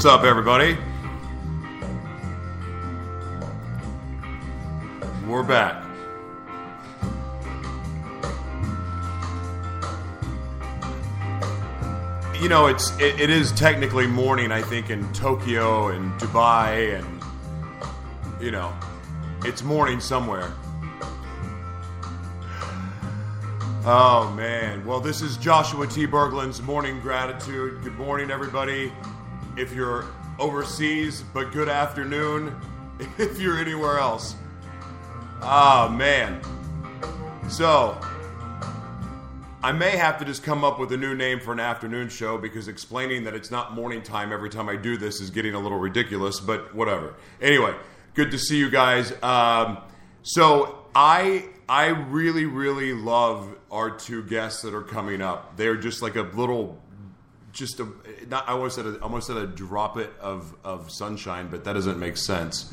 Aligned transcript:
What's 0.00 0.06
up, 0.06 0.24
everybody? 0.24 0.78
Know, 12.60 12.66
it's 12.66 12.90
it, 12.98 13.18
it 13.18 13.30
is 13.30 13.52
technically 13.52 14.06
morning, 14.06 14.52
I 14.52 14.60
think, 14.60 14.90
in 14.90 15.10
Tokyo 15.14 15.88
and 15.88 16.12
Dubai, 16.20 16.98
and 16.98 17.22
you 18.42 18.50
know, 18.50 18.74
it's 19.44 19.62
morning 19.62 19.98
somewhere. 19.98 20.52
Oh 23.86 24.30
man! 24.36 24.84
Well, 24.84 25.00
this 25.00 25.22
is 25.22 25.38
Joshua 25.38 25.86
T. 25.86 26.06
Berglund's 26.06 26.60
morning 26.60 27.00
gratitude. 27.00 27.82
Good 27.82 27.96
morning, 27.96 28.30
everybody. 28.30 28.92
If 29.56 29.72
you're 29.72 30.04
overseas, 30.38 31.24
but 31.32 31.52
good 31.52 31.68
afternoon 31.68 32.54
if 33.18 33.40
you're 33.40 33.58
anywhere 33.58 33.98
else. 33.98 34.34
Oh 35.40 35.88
man. 35.88 36.42
So, 37.48 37.98
I 39.62 39.72
may 39.72 39.90
have 39.90 40.18
to 40.18 40.24
just 40.24 40.42
come 40.42 40.64
up 40.64 40.78
with 40.78 40.90
a 40.92 40.96
new 40.96 41.14
name 41.14 41.38
for 41.38 41.52
an 41.52 41.60
afternoon 41.60 42.08
show 42.08 42.38
because 42.38 42.66
explaining 42.66 43.24
that 43.24 43.34
it's 43.34 43.50
not 43.50 43.74
morning 43.74 44.02
time 44.02 44.32
every 44.32 44.48
time 44.48 44.70
I 44.70 44.76
do 44.76 44.96
this 44.96 45.20
is 45.20 45.28
getting 45.28 45.54
a 45.54 45.60
little 45.60 45.78
ridiculous, 45.78 46.40
but 46.40 46.74
whatever. 46.74 47.14
Anyway, 47.42 47.74
good 48.14 48.30
to 48.30 48.38
see 48.38 48.56
you 48.56 48.70
guys. 48.70 49.12
Um, 49.22 49.78
so, 50.22 50.78
I 50.94 51.44
I 51.68 51.86
really 51.86 52.46
really 52.46 52.94
love 52.94 53.54
our 53.70 53.90
two 53.90 54.24
guests 54.24 54.62
that 54.62 54.74
are 54.74 54.82
coming 54.82 55.22
up. 55.22 55.56
They're 55.56 55.76
just 55.76 56.02
like 56.02 56.16
a 56.16 56.22
little 56.22 56.80
just 57.52 57.80
a 57.80 57.86
not 58.28 58.48
I 58.48 58.52
almost 58.52 58.76
said 58.76 58.86
a, 58.86 59.00
almost 59.00 59.26
said 59.26 59.36
a 59.36 59.46
drop 59.46 59.96
it 59.96 60.12
of 60.20 60.54
of 60.64 60.90
sunshine, 60.90 61.48
but 61.48 61.64
that 61.64 61.74
doesn't 61.74 61.98
make 61.98 62.16
sense. 62.16 62.72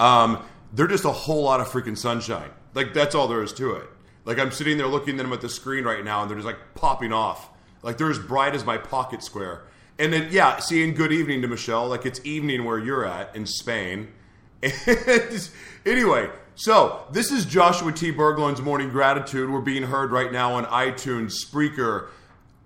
Um, 0.00 0.42
they're 0.72 0.88
just 0.88 1.04
a 1.04 1.12
whole 1.12 1.42
lot 1.42 1.60
of 1.60 1.68
freaking 1.68 1.96
sunshine. 1.96 2.50
Like 2.74 2.92
that's 2.92 3.14
all 3.14 3.28
there 3.28 3.42
is 3.42 3.52
to 3.54 3.76
it. 3.76 3.88
Like 4.24 4.38
I'm 4.38 4.50
sitting 4.50 4.78
there 4.78 4.86
looking 4.86 5.18
at 5.18 5.22
them 5.22 5.32
at 5.32 5.40
the 5.40 5.48
screen 5.48 5.84
right 5.84 6.04
now, 6.04 6.22
and 6.22 6.30
they're 6.30 6.36
just 6.36 6.46
like 6.46 6.74
popping 6.74 7.12
off. 7.12 7.50
Like 7.82 7.98
they're 7.98 8.10
as 8.10 8.18
bright 8.18 8.54
as 8.54 8.64
my 8.64 8.78
pocket 8.78 9.22
square. 9.22 9.62
And 9.98 10.12
then 10.12 10.28
yeah, 10.30 10.58
seeing 10.58 10.94
good 10.94 11.12
evening 11.12 11.42
to 11.42 11.48
Michelle. 11.48 11.88
Like 11.88 12.06
it's 12.06 12.20
evening 12.24 12.64
where 12.64 12.78
you're 12.78 13.04
at 13.04 13.34
in 13.34 13.46
Spain. 13.46 14.08
And 14.62 15.50
anyway, 15.84 16.30
so 16.54 17.04
this 17.12 17.30
is 17.30 17.44
Joshua 17.44 17.92
T. 17.92 18.10
Berglund's 18.10 18.62
Morning 18.62 18.88
Gratitude. 18.88 19.50
We're 19.50 19.60
being 19.60 19.82
heard 19.82 20.10
right 20.10 20.32
now 20.32 20.54
on 20.54 20.64
iTunes, 20.64 21.34
Spreaker, 21.44 22.08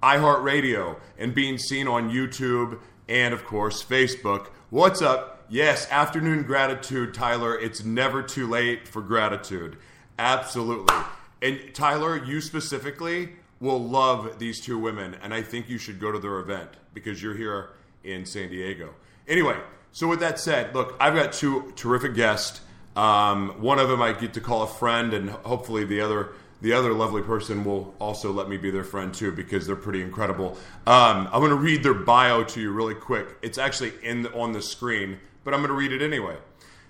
iHeartRadio, 0.02 0.96
and 1.18 1.34
being 1.34 1.58
seen 1.58 1.88
on 1.88 2.08
YouTube 2.08 2.78
and, 3.08 3.34
of 3.34 3.44
course, 3.44 3.82
Facebook. 3.82 4.48
What's 4.70 5.02
up? 5.02 5.44
Yes, 5.48 5.90
afternoon 5.90 6.44
gratitude, 6.44 7.14
Tyler. 7.14 7.58
It's 7.58 7.82
never 7.82 8.22
too 8.22 8.46
late 8.46 8.86
for 8.86 9.02
gratitude. 9.02 9.76
Absolutely. 10.18 10.94
And 11.40 11.60
Tyler, 11.72 12.24
you 12.24 12.40
specifically 12.40 13.30
will 13.60 13.82
love 13.82 14.38
these 14.38 14.60
two 14.60 14.78
women, 14.78 15.16
and 15.22 15.34
I 15.34 15.42
think 15.42 15.68
you 15.68 15.78
should 15.78 16.00
go 16.00 16.12
to 16.12 16.18
their 16.18 16.38
event 16.38 16.70
because 16.94 17.22
you're 17.22 17.36
here 17.36 17.70
in 18.04 18.24
San 18.24 18.50
Diego. 18.50 18.94
Anyway, 19.26 19.56
so 19.92 20.08
with 20.08 20.20
that 20.20 20.38
said, 20.38 20.74
look, 20.74 20.96
I've 21.00 21.14
got 21.14 21.32
two 21.32 21.72
terrific 21.76 22.14
guests. 22.14 22.60
Um, 22.96 23.60
one 23.60 23.78
of 23.78 23.88
them 23.88 24.00
I 24.02 24.12
get 24.12 24.34
to 24.34 24.40
call 24.40 24.62
a 24.62 24.66
friend, 24.66 25.12
and 25.12 25.30
hopefully 25.30 25.84
the 25.84 26.00
other 26.00 26.30
the 26.60 26.72
other 26.72 26.92
lovely 26.92 27.22
person 27.22 27.64
will 27.64 27.94
also 28.00 28.32
let 28.32 28.48
me 28.48 28.56
be 28.56 28.70
their 28.70 28.82
friend 28.82 29.14
too 29.14 29.30
because 29.30 29.64
they're 29.64 29.76
pretty 29.76 30.02
incredible. 30.02 30.58
Um, 30.88 31.28
I'm 31.32 31.40
going 31.40 31.50
to 31.50 31.56
read 31.56 31.84
their 31.84 31.94
bio 31.94 32.42
to 32.42 32.60
you 32.60 32.72
really 32.72 32.96
quick. 32.96 33.28
It's 33.42 33.58
actually 33.58 33.92
in 34.02 34.22
the, 34.22 34.34
on 34.34 34.50
the 34.50 34.60
screen, 34.60 35.20
but 35.44 35.54
I'm 35.54 35.60
going 35.60 35.68
to 35.68 35.76
read 35.76 35.92
it 35.92 36.02
anyway. 36.02 36.36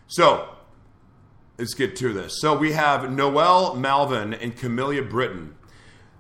So 0.07 0.49
let's 1.59 1.75
get 1.75 1.97
to 1.97 2.13
this. 2.13 2.41
So 2.41 2.57
we 2.57 2.73
have 2.73 3.11
Noelle 3.11 3.75
Malvin 3.75 4.33
and 4.33 4.57
Camilla 4.57 5.03
Britton. 5.03 5.57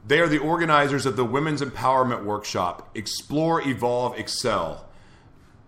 They 0.04 0.18
are 0.20 0.28
the 0.28 0.38
organizers 0.38 1.06
of 1.06 1.16
the 1.16 1.24
Women's 1.24 1.62
Empowerment 1.62 2.24
Workshop, 2.24 2.90
Explore, 2.96 3.62
Evolve, 3.62 4.18
Excel. 4.18 4.84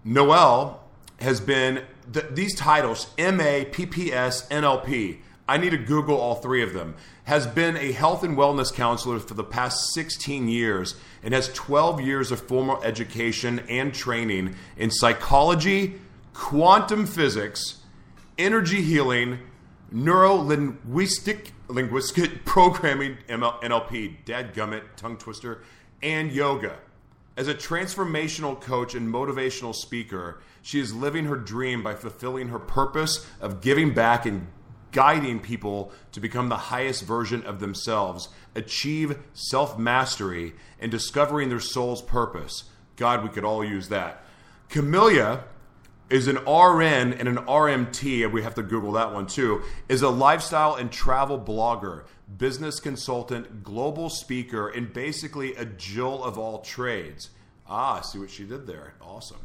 Noelle 0.05 0.83
has 1.21 1.41
been 1.41 1.85
th- 2.13 2.27
these 2.33 2.57
titles 2.57 3.09
MA, 3.19 3.65
PPS, 3.71 4.49
NLP. 4.49 5.19
I 5.47 5.57
need 5.57 5.71
to 5.71 5.79
Google 5.79 6.17
all 6.17 6.37
three 6.37 6.63
of 6.63 6.73
them. 6.73 6.97
Has 7.25 7.47
been 7.47 7.77
a 7.77 7.93
health 7.93 8.25
and 8.25 8.37
wellness 8.37 8.73
counselor 8.73 9.21
for 9.21 9.35
the 9.35 9.45
past 9.45 9.93
16 9.93 10.49
years 10.49 10.97
and 11.23 11.35
has 11.35 11.53
12 11.53 12.01
years 12.01 12.33
of 12.33 12.41
formal 12.41 12.83
education 12.83 13.61
and 13.69 13.93
training 13.93 14.57
in 14.77 14.91
psychology, 14.91 16.01
quantum 16.33 17.07
physics, 17.07 17.81
energy 18.39 18.81
healing, 18.81 19.39
neuro 19.91 20.35
linguistic 20.35 21.53
programming, 22.45 23.19
NLP, 23.29 24.25
dadgummit, 24.25 24.83
tongue 24.97 25.17
twister, 25.17 25.63
and 26.03 26.33
yoga. 26.33 26.79
As 27.37 27.49
a 27.49 27.55
transformational 27.55 28.61
coach 28.61 28.95
and 28.95 29.13
motivational 29.13 29.75
speaker, 29.75 30.41
she 30.63 30.81
is 30.81 30.93
living 30.93 31.25
her 31.27 31.37
dream 31.37 31.83
by 31.83 31.95
fulfilling 31.95 32.49
her 32.49 32.59
purpose 32.59 33.27
of 33.41 33.61
giving 33.61 33.95
back 33.95 34.27
and 34.27 34.47
guiding 34.93 35.41
people 35.41 35.93
to 36.13 36.21
become 36.21 36.49
the 36.49 36.57
highest 36.57 37.05
version 37.05 37.43
of 37.45 37.61
themselves, 37.61 38.29
achieve 38.55 39.19
self 39.33 39.79
mastery, 39.79 40.55
and 40.79 40.91
discovering 40.91 41.49
their 41.49 41.61
soul's 41.61 42.03
purpose. 42.03 42.65
God, 42.97 43.23
we 43.23 43.31
could 43.31 43.45
all 43.45 43.65
use 43.65 43.89
that. 43.89 44.25
Camilla 44.69 45.45
is 46.11 46.27
an 46.27 46.37
RN 46.37 47.13
and 47.13 47.29
an 47.29 47.37
RMT, 47.37 48.25
and 48.25 48.33
we 48.33 48.43
have 48.43 48.55
to 48.57 48.63
Google 48.63 48.93
that 48.93 49.15
one 49.15 49.27
too, 49.27 49.63
is 49.89 50.03
a 50.03 50.11
lifestyle 50.11 50.75
and 50.75 50.91
travel 50.91 51.39
blogger, 51.39 52.05
business 52.37 52.81
consultant, 52.81 53.63
global 53.63 54.11
speaker, 54.11 54.69
and 54.69 54.93
basically 54.93 55.55
a 55.55 55.65
Jill 55.65 56.23
of 56.23 56.37
all 56.37 56.59
trades. 56.61 57.31
Ah, 57.69 58.01
see 58.01 58.19
what 58.19 58.31
she 58.31 58.45
did 58.45 58.67
there. 58.67 58.95
Awesome. 59.01 59.39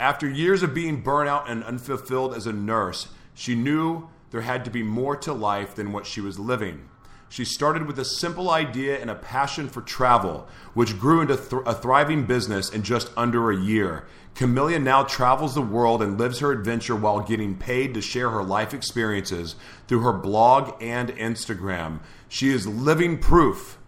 After 0.00 0.28
years 0.28 0.64
of 0.64 0.74
being 0.74 1.00
burnt 1.00 1.28
out 1.28 1.48
and 1.48 1.62
unfulfilled 1.62 2.34
as 2.34 2.46
a 2.46 2.52
nurse, 2.52 3.08
she 3.34 3.54
knew 3.54 4.08
there 4.30 4.40
had 4.40 4.64
to 4.64 4.70
be 4.70 4.82
more 4.82 5.16
to 5.16 5.32
life 5.32 5.76
than 5.76 5.92
what 5.92 6.04
she 6.04 6.20
was 6.20 6.38
living. 6.38 6.88
She 7.28 7.44
started 7.44 7.86
with 7.86 7.98
a 7.98 8.04
simple 8.04 8.50
idea 8.50 8.98
and 8.98 9.10
a 9.10 9.14
passion 9.14 9.68
for 9.68 9.82
travel, 9.82 10.48
which 10.74 10.98
grew 10.98 11.20
into 11.20 11.36
th- 11.36 11.62
a 11.66 11.74
thriving 11.74 12.24
business 12.24 12.70
in 12.70 12.82
just 12.82 13.10
under 13.16 13.50
a 13.50 13.56
year. 13.56 14.06
Camilla 14.34 14.78
now 14.78 15.02
travels 15.02 15.54
the 15.54 15.62
world 15.62 16.00
and 16.00 16.18
lives 16.18 16.38
her 16.38 16.52
adventure 16.52 16.94
while 16.94 17.20
getting 17.20 17.56
paid 17.56 17.92
to 17.94 18.00
share 18.00 18.30
her 18.30 18.42
life 18.42 18.72
experiences 18.72 19.56
through 19.86 20.00
her 20.00 20.12
blog 20.12 20.80
and 20.80 21.10
Instagram. 21.10 22.00
She 22.28 22.50
is 22.50 22.66
living 22.66 23.18
proof 23.18 23.78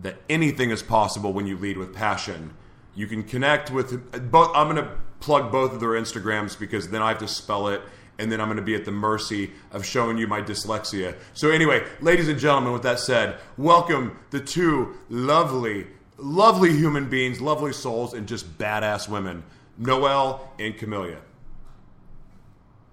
that 0.00 0.18
anything 0.28 0.70
is 0.70 0.82
possible 0.82 1.32
when 1.32 1.46
you 1.46 1.56
lead 1.56 1.76
with 1.76 1.94
passion. 1.94 2.54
You 2.94 3.06
can 3.06 3.22
connect 3.24 3.70
with 3.70 3.92
uh, 4.14 4.18
both. 4.20 4.54
I'm 4.54 4.72
going 4.72 4.84
to 4.84 4.92
plug 5.20 5.50
both 5.50 5.72
of 5.72 5.80
their 5.80 5.90
Instagrams 5.90 6.58
because 6.58 6.90
then 6.90 7.02
I 7.02 7.08
have 7.08 7.18
to 7.18 7.28
spell 7.28 7.68
it 7.68 7.82
and 8.18 8.32
then 8.32 8.40
I'm 8.40 8.48
going 8.48 8.56
to 8.56 8.62
be 8.62 8.74
at 8.74 8.84
the 8.84 8.90
mercy 8.90 9.50
of 9.72 9.84
showing 9.84 10.18
you 10.18 10.26
my 10.26 10.40
dyslexia. 10.40 11.16
So, 11.34 11.50
anyway, 11.50 11.84
ladies 12.00 12.28
and 12.28 12.38
gentlemen, 12.38 12.72
with 12.72 12.82
that 12.82 12.98
said, 12.98 13.38
welcome 13.56 14.18
the 14.30 14.40
two 14.40 14.96
lovely, 15.08 15.86
lovely 16.16 16.72
human 16.72 17.08
beings, 17.08 17.40
lovely 17.40 17.72
souls, 17.72 18.14
and 18.14 18.26
just 18.26 18.58
badass 18.58 19.08
women, 19.08 19.44
Noelle 19.76 20.52
and 20.58 20.76
Camilla. 20.76 21.18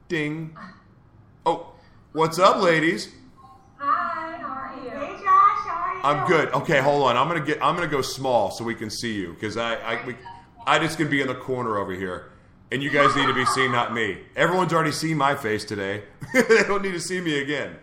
Ding. 0.10 0.56
Oh, 1.46 1.74
what's 2.12 2.40
up, 2.40 2.62
ladies? 2.62 3.14
Hi, 3.78 4.38
how 4.38 4.48
are 4.48 4.76
you? 4.84 4.90
Hey 4.90 5.14
Josh, 5.14 5.24
how 5.24 6.02
are 6.04 6.16
you? 6.16 6.22
I'm 6.22 6.28
good. 6.28 6.50
Okay, 6.54 6.82
hold 6.82 7.04
on. 7.04 7.16
I'm 7.18 7.28
gonna 7.28 7.44
get. 7.44 7.64
I'm 7.64 7.76
gonna 7.76 7.88
go 7.88 8.02
small 8.02 8.52
so 8.52 8.64
we 8.64 8.76
can 8.76 8.90
see 8.90 9.14
you 9.14 9.34
because 9.34 9.58
I, 9.58 9.76
I, 9.76 10.06
we, 10.06 10.16
I 10.68 10.78
just 10.78 10.98
can 10.98 11.10
be 11.10 11.22
in 11.22 11.28
the 11.28 11.36
corner 11.36 11.78
over 11.78 11.94
here 11.94 12.33
and 12.74 12.82
you 12.82 12.90
guys 12.90 13.16
need 13.16 13.28
to 13.28 13.36
be 13.36 13.46
seen, 13.46 13.72
not 13.72 13.94
me. 13.94 14.18
Everyone's 14.36 14.74
already 14.74 14.92
seen 14.92 15.16
my 15.16 15.36
face 15.36 15.64
today. 15.64 16.02
they 16.34 16.64
don't 16.64 16.82
need 16.82 16.94
to 16.94 17.00
see 17.00 17.22
me 17.22 17.40
again. 17.40 17.76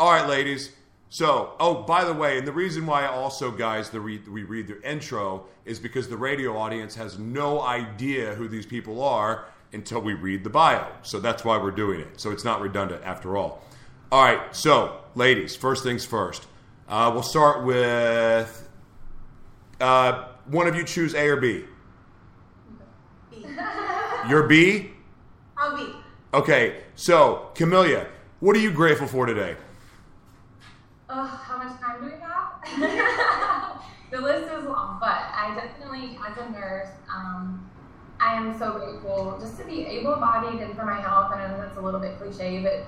All 0.00 0.10
right, 0.10 0.26
ladies. 0.26 0.72
So, 1.10 1.52
oh, 1.60 1.82
by 1.82 2.04
the 2.04 2.14
way, 2.14 2.38
and 2.38 2.46
the 2.46 2.52
reason 2.52 2.86
why 2.86 3.06
also, 3.06 3.50
guys, 3.50 3.90
the 3.90 4.00
re- 4.00 4.22
we 4.26 4.42
read 4.42 4.66
the 4.66 4.80
intro 4.82 5.44
is 5.66 5.78
because 5.78 6.08
the 6.08 6.16
radio 6.16 6.56
audience 6.56 6.94
has 6.94 7.18
no 7.18 7.60
idea 7.60 8.34
who 8.34 8.48
these 8.48 8.64
people 8.64 9.04
are 9.04 9.44
until 9.74 10.00
we 10.00 10.14
read 10.14 10.42
the 10.42 10.48
bio. 10.48 10.86
So 11.02 11.20
that's 11.20 11.44
why 11.44 11.58
we're 11.58 11.70
doing 11.70 12.00
it. 12.00 12.18
So 12.18 12.30
it's 12.30 12.44
not 12.44 12.62
redundant 12.62 13.04
after 13.04 13.36
all. 13.36 13.62
All 14.10 14.24
right, 14.24 14.56
so, 14.56 15.00
ladies, 15.14 15.54
first 15.54 15.82
things 15.82 16.06
first. 16.06 16.46
Uh, 16.88 17.10
we'll 17.12 17.22
start 17.22 17.62
with 17.62 18.70
uh, 19.82 20.28
one 20.46 20.66
of 20.66 20.74
you 20.74 20.82
choose 20.82 21.14
A 21.14 21.28
or 21.28 21.36
B. 21.36 21.64
B. 23.30 23.44
You're 24.28 24.44
B? 24.44 24.90
I'll 25.56 25.76
be. 25.76 25.92
Okay, 26.32 26.82
so 26.96 27.50
Camellia, 27.54 28.06
what 28.40 28.56
are 28.56 28.60
you 28.60 28.70
grateful 28.72 29.06
for 29.06 29.26
today? 29.26 29.56
Ugh, 31.08 31.28
how 31.28 31.58
much 31.58 31.78
time 31.80 32.00
do 32.00 32.06
we 32.06 32.12
have? 32.20 33.80
the 34.10 34.20
list 34.20 34.50
is 34.52 34.64
long, 34.64 34.98
but 34.98 35.10
I 35.10 35.54
definitely, 35.54 36.18
as 36.26 36.36
a 36.38 36.50
nurse, 36.50 36.88
um, 37.14 37.70
I 38.18 38.34
am 38.34 38.58
so 38.58 38.72
grateful 38.72 39.36
just 39.40 39.58
to 39.58 39.64
be 39.64 39.84
able-bodied 39.86 40.60
and 40.60 40.74
for 40.74 40.84
my 40.84 41.00
health. 41.00 41.30
I 41.32 41.46
know 41.46 41.58
that's 41.58 41.76
a 41.76 41.80
little 41.80 42.00
bit 42.00 42.18
cliche, 42.18 42.62
but 42.62 42.86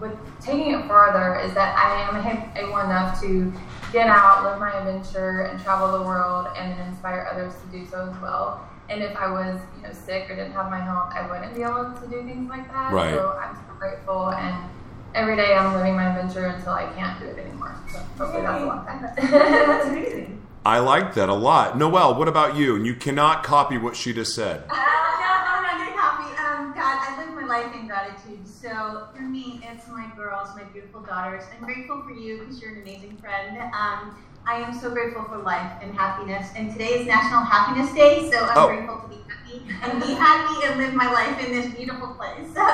with 0.00 0.16
taking 0.40 0.72
it 0.72 0.86
further, 0.88 1.38
is 1.40 1.52
that 1.54 1.76
I 1.76 2.08
am 2.08 2.56
able 2.56 2.78
enough 2.78 3.20
to 3.20 3.52
get 3.92 4.08
out, 4.08 4.44
live 4.44 4.58
my 4.58 4.72
adventure, 4.78 5.42
and 5.42 5.60
travel 5.62 5.98
the 5.98 6.04
world, 6.04 6.48
and 6.56 6.72
then 6.72 6.88
inspire 6.88 7.28
others 7.30 7.52
to 7.54 7.78
do 7.78 7.86
so 7.86 8.10
as 8.10 8.22
well. 8.22 8.66
And 8.88 9.02
if 9.02 9.14
I 9.16 9.30
was, 9.30 9.60
you 9.76 9.82
know, 9.82 9.92
sick 9.92 10.30
or 10.30 10.36
didn't 10.36 10.52
have 10.52 10.70
my 10.70 10.80
health, 10.80 11.12
I 11.14 11.28
wouldn't 11.30 11.54
be 11.54 11.62
able 11.62 11.92
to 11.92 12.06
do 12.08 12.22
things 12.26 12.48
like 12.48 12.66
that. 12.68 12.92
Right. 12.92 13.14
So 13.14 13.38
I'm 13.38 13.54
so 13.54 13.74
grateful, 13.78 14.30
and 14.30 14.70
every 15.14 15.36
day 15.36 15.54
I'm 15.54 15.74
living 15.74 15.94
my 15.94 16.08
adventure 16.16 16.46
until 16.46 16.72
I 16.72 16.86
can't 16.94 17.20
do 17.20 17.26
it 17.26 17.38
anymore. 17.38 17.76
So 17.92 17.98
hopefully 18.18 18.42
that's 18.42 18.62
a 18.62 18.66
long 18.66 18.86
time. 18.86 19.02
That's 19.30 19.86
amazing. 19.86 20.42
I 20.64 20.78
like 20.80 21.14
that 21.14 21.28
a 21.28 21.34
lot. 21.34 21.78
Noelle, 21.78 22.14
what 22.14 22.28
about 22.28 22.56
you? 22.56 22.76
And 22.76 22.86
you 22.86 22.94
cannot 22.94 23.42
copy 23.42 23.78
what 23.78 23.94
she 23.96 24.12
just 24.12 24.34
said. 24.34 24.64
Uh, 24.68 24.74
no, 24.74 24.80
I'm 24.80 25.62
not 25.62 25.78
gonna 25.78 25.96
copy. 25.96 26.34
Um, 26.36 26.72
God, 26.74 26.98
I 27.00 27.24
live 27.24 27.34
my 27.34 27.44
life 27.46 27.74
in 27.74 27.86
gratitude. 27.86 28.46
So 28.46 29.08
for 29.14 29.22
me, 29.22 29.60
it's 29.62 29.86
my 29.88 30.10
girls, 30.16 30.48
my 30.56 30.64
beautiful 30.64 31.00
daughters. 31.02 31.44
I'm 31.54 31.64
grateful 31.64 32.02
for 32.02 32.12
you 32.12 32.38
because 32.40 32.60
you're 32.60 32.72
an 32.74 32.82
amazing 32.82 33.16
friend. 33.18 33.58
Um, 33.72 34.16
I 34.46 34.54
am 34.56 34.78
so 34.78 34.90
grateful 34.90 35.24
for 35.24 35.38
life 35.38 35.72
and 35.82 35.94
happiness. 35.94 36.50
And 36.56 36.72
today 36.72 37.00
is 37.00 37.06
National 37.06 37.40
Happiness 37.42 37.92
Day, 37.92 38.30
so 38.30 38.44
I'm 38.44 38.56
Oh. 38.58 38.66
grateful 38.68 38.96
to 39.00 39.08
be 39.08 39.16
happy 39.28 39.62
and 39.82 40.00
be 40.02 40.14
happy 40.14 40.66
and 40.66 40.78
live 40.80 40.94
my 40.94 41.10
life 41.12 41.38
in 41.44 41.52
this 41.52 41.74
beautiful 41.74 42.08
place. 42.14 42.34
So 42.54 42.64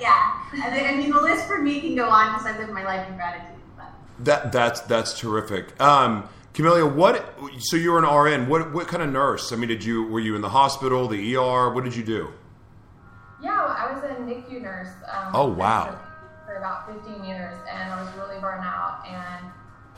yeah, 0.00 0.32
and 0.52 0.74
I 0.74 0.94
mean 0.96 1.10
the 1.12 1.20
list 1.20 1.46
for 1.46 1.58
me 1.62 1.80
can 1.80 1.94
go 1.94 2.08
on 2.08 2.32
because 2.32 2.46
I 2.46 2.58
live 2.58 2.70
my 2.70 2.84
life 2.84 3.06
in 3.08 3.14
gratitude. 3.14 3.46
But 3.76 3.86
That 4.18 4.50
that's 4.52 4.80
that's 4.80 5.18
terrific. 5.18 5.80
Um, 5.80 6.28
Camellia, 6.54 6.84
what? 6.84 7.34
So 7.60 7.76
you 7.76 7.92
were 7.92 7.98
an 7.98 8.04
RN. 8.04 8.48
What 8.48 8.72
what 8.72 8.88
kind 8.88 9.02
of 9.02 9.10
nurse? 9.10 9.52
I 9.52 9.56
mean, 9.56 9.68
did 9.68 9.84
you 9.84 10.04
were 10.06 10.20
you 10.20 10.34
in 10.34 10.42
the 10.42 10.48
hospital, 10.50 11.06
the 11.08 11.36
ER? 11.36 11.70
What 11.72 11.84
did 11.84 11.94
you 11.94 12.02
do? 12.02 12.32
Yeah, 13.40 13.64
well, 13.64 13.76
I 13.78 13.92
was 13.92 14.02
a 14.04 14.14
NICU 14.22 14.60
nurse. 14.60 14.88
Um, 15.12 15.30
Oh, 15.34 15.46
wow. 15.48 15.98
For 16.46 16.56
about 16.56 16.92
15 16.92 17.24
years, 17.24 17.54
and 17.72 17.92
I 17.92 18.02
was 18.02 18.12
really 18.16 18.38
burnt 18.40 18.62
out. 18.64 19.02
And 19.08 19.46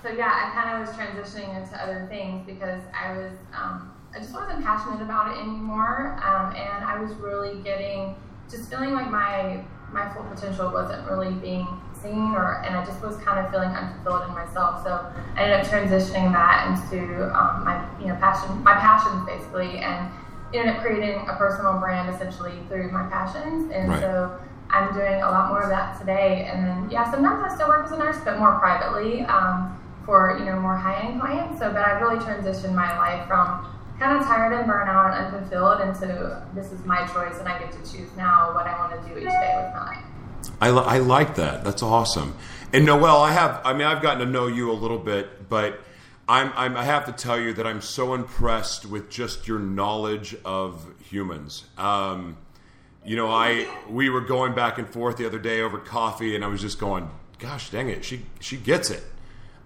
so, 0.04 0.10
yeah, 0.10 0.30
I 0.30 0.54
kind 0.54 0.68
of 0.70 0.86
was 0.86 0.94
transitioning 0.96 1.56
into 1.56 1.82
other 1.82 2.06
things 2.10 2.44
because 2.46 2.82
I 2.92 3.16
was, 3.16 3.32
um, 3.56 3.90
I 4.14 4.18
just 4.18 4.34
wasn't 4.34 4.62
passionate 4.62 5.02
about 5.02 5.34
it 5.34 5.40
anymore, 5.40 6.20
um, 6.22 6.54
and 6.54 6.84
I 6.84 7.00
was 7.00 7.12
really 7.14 7.60
getting, 7.62 8.14
just 8.50 8.70
feeling 8.70 8.92
like 8.92 9.10
my 9.10 9.64
my 9.92 10.12
full 10.12 10.24
potential 10.24 10.70
wasn't 10.72 11.08
really 11.08 11.32
being 11.34 11.66
seen, 11.92 12.34
or 12.34 12.62
and 12.66 12.76
I 12.76 12.84
just 12.84 13.00
was 13.02 13.16
kind 13.18 13.38
of 13.38 13.50
feeling 13.50 13.70
unfulfilled 13.70 14.28
in 14.28 14.34
myself. 14.34 14.82
So 14.84 14.90
I 15.36 15.42
ended 15.42 15.60
up 15.60 15.66
transitioning 15.66 16.32
that 16.32 16.66
into 16.68 17.30
um, 17.34 17.64
my, 17.64 17.82
you 18.00 18.08
know, 18.08 18.16
passion, 18.16 18.62
my 18.62 18.74
passions 18.74 19.24
basically, 19.24 19.78
and 19.78 20.10
ended 20.52 20.74
up 20.76 20.82
creating 20.82 21.26
a 21.28 21.34
personal 21.36 21.78
brand 21.78 22.12
essentially 22.12 22.58
through 22.68 22.90
my 22.90 23.04
passions. 23.08 23.70
And 23.72 23.88
Right. 23.88 24.00
so 24.00 24.38
I'm 24.70 24.92
doing 24.92 25.22
a 25.22 25.30
lot 25.30 25.48
more 25.48 25.62
of 25.62 25.70
that 25.70 25.98
today. 25.98 26.48
And 26.52 26.66
then, 26.66 26.90
yeah, 26.90 27.08
sometimes 27.10 27.42
I 27.50 27.54
still 27.54 27.68
work 27.68 27.86
as 27.86 27.92
a 27.92 27.98
nurse, 27.98 28.18
but 28.24 28.38
more 28.38 28.58
privately 28.58 29.22
um, 29.26 29.78
for, 30.04 30.36
you 30.38 30.44
know, 30.44 30.60
more 30.60 30.76
high-end 30.76 31.20
clients. 31.20 31.58
So, 31.58 31.72
but 31.72 31.82
I've 31.82 32.00
really 32.00 32.16
transitioned 32.16 32.74
my 32.74 32.96
life 32.98 33.26
from 33.26 33.66
kind 33.98 34.18
of 34.18 34.24
tired 34.26 34.52
and 34.52 34.66
burnt 34.66 34.88
out 34.88 35.16
and 35.16 35.34
unfulfilled 35.34 35.80
into 35.80 36.42
this 36.54 36.72
is 36.72 36.84
my 36.84 37.06
choice 37.06 37.38
and 37.38 37.48
I 37.48 37.58
get 37.58 37.70
to 37.72 37.78
choose 37.78 38.10
now 38.16 38.52
what 38.52 38.66
I 38.66 38.76
want 38.78 39.00
to 39.00 39.08
do 39.08 39.16
each 39.18 39.24
day 39.24 39.54
with 39.56 39.72
my 39.72 39.86
life. 39.86 40.04
I, 40.60 40.70
li- 40.70 40.84
I 40.84 40.98
like 40.98 41.36
that. 41.36 41.64
That's 41.64 41.82
awesome. 41.82 42.36
And 42.72 42.86
Noelle, 42.86 43.22
I 43.22 43.30
have. 43.30 43.60
I 43.64 43.72
mean, 43.72 43.86
I've 43.86 44.02
gotten 44.02 44.26
to 44.26 44.30
know 44.30 44.48
you 44.48 44.70
a 44.70 44.74
little 44.74 44.98
bit, 44.98 45.48
but 45.48 45.80
I'm, 46.28 46.52
I'm. 46.56 46.76
I 46.76 46.84
have 46.84 47.06
to 47.06 47.12
tell 47.12 47.38
you 47.38 47.52
that 47.54 47.66
I'm 47.66 47.80
so 47.80 48.14
impressed 48.14 48.84
with 48.84 49.08
just 49.08 49.46
your 49.46 49.60
knowledge 49.60 50.34
of 50.44 50.84
humans. 51.08 51.66
Um, 51.78 52.36
you 53.04 53.14
know, 53.14 53.30
I 53.30 53.68
we 53.88 54.10
were 54.10 54.22
going 54.22 54.54
back 54.54 54.78
and 54.78 54.88
forth 54.88 55.18
the 55.18 55.26
other 55.26 55.38
day 55.38 55.60
over 55.60 55.78
coffee, 55.78 56.34
and 56.34 56.44
I 56.44 56.48
was 56.48 56.60
just 56.60 56.80
going, 56.80 57.08
"Gosh, 57.38 57.70
dang 57.70 57.88
it, 57.88 58.04
she 58.04 58.26
she 58.40 58.56
gets 58.56 58.90
it." 58.90 59.04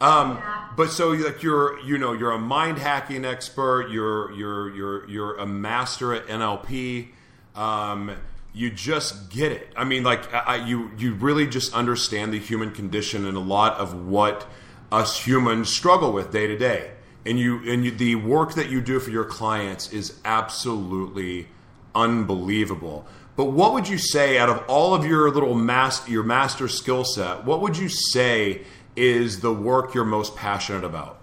Um, 0.01 0.37
Yeah. 0.37 0.59
But 0.79 0.93
so 0.93 1.09
like 1.09 1.43
you're 1.43 1.81
you 1.81 1.99
know 1.99 2.13
you're 2.13 2.31
a 2.31 2.39
mind 2.39 2.79
hacking 2.79 3.25
expert. 3.25 3.91
You're 3.91 4.31
you're 4.31 4.73
you're 4.73 5.11
you're 5.11 5.37
a 5.39 5.45
master 5.45 6.15
at 6.15 6.29
NLP. 6.29 7.09
Um, 7.57 8.13
you 8.55 8.71
just 8.71 9.29
get 9.29 9.51
it. 9.51 9.73
I 9.77 9.83
mean, 9.83 10.05
like 10.05 10.33
I, 10.33 10.65
you 10.65 10.93
you 10.97 11.15
really 11.15 11.49
just 11.49 11.75
understand 11.75 12.33
the 12.33 12.39
human 12.39 12.71
condition 12.71 13.27
and 13.27 13.37
a 13.37 13.41
lot 13.41 13.77
of 13.77 14.07
what 14.07 14.47
us 14.93 15.27
humans 15.27 15.69
struggle 15.69 16.13
with 16.13 16.31
day 16.31 16.47
to 16.47 16.57
day. 16.57 16.93
And 17.27 17.41
you 17.41 17.69
and 17.69 17.85
you, 17.85 17.91
the 17.91 18.15
work 18.15 18.55
that 18.55 18.71
you 18.71 18.81
do 18.81 19.01
for 19.01 19.11
your 19.11 19.25
clients 19.25 19.93
is 19.93 20.21
absolutely 20.25 21.49
unbelievable. 21.93 23.05
But 23.35 23.47
what 23.47 23.73
would 23.73 23.89
you 23.89 23.99
say 23.99 24.39
out 24.39 24.49
of 24.49 24.65
all 24.69 24.95
of 24.95 25.05
your 25.05 25.29
little 25.31 25.57
master 25.57 26.09
your 26.09 26.23
master 26.23 26.69
skill 26.69 27.03
set? 27.03 27.45
What 27.45 27.61
would 27.63 27.77
you 27.77 27.89
say 27.89 28.63
is 28.99 29.41
the 29.41 29.53
work 29.53 29.95
you're 29.95 30.05
most 30.05 30.35
passionate 30.35 30.85
about? 30.85 31.21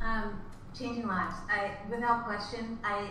Um, 0.00 0.40
changing 0.76 1.06
lives. 1.06 1.34
I, 1.50 1.70
without 1.90 2.24
question, 2.24 2.78
I 2.82 3.10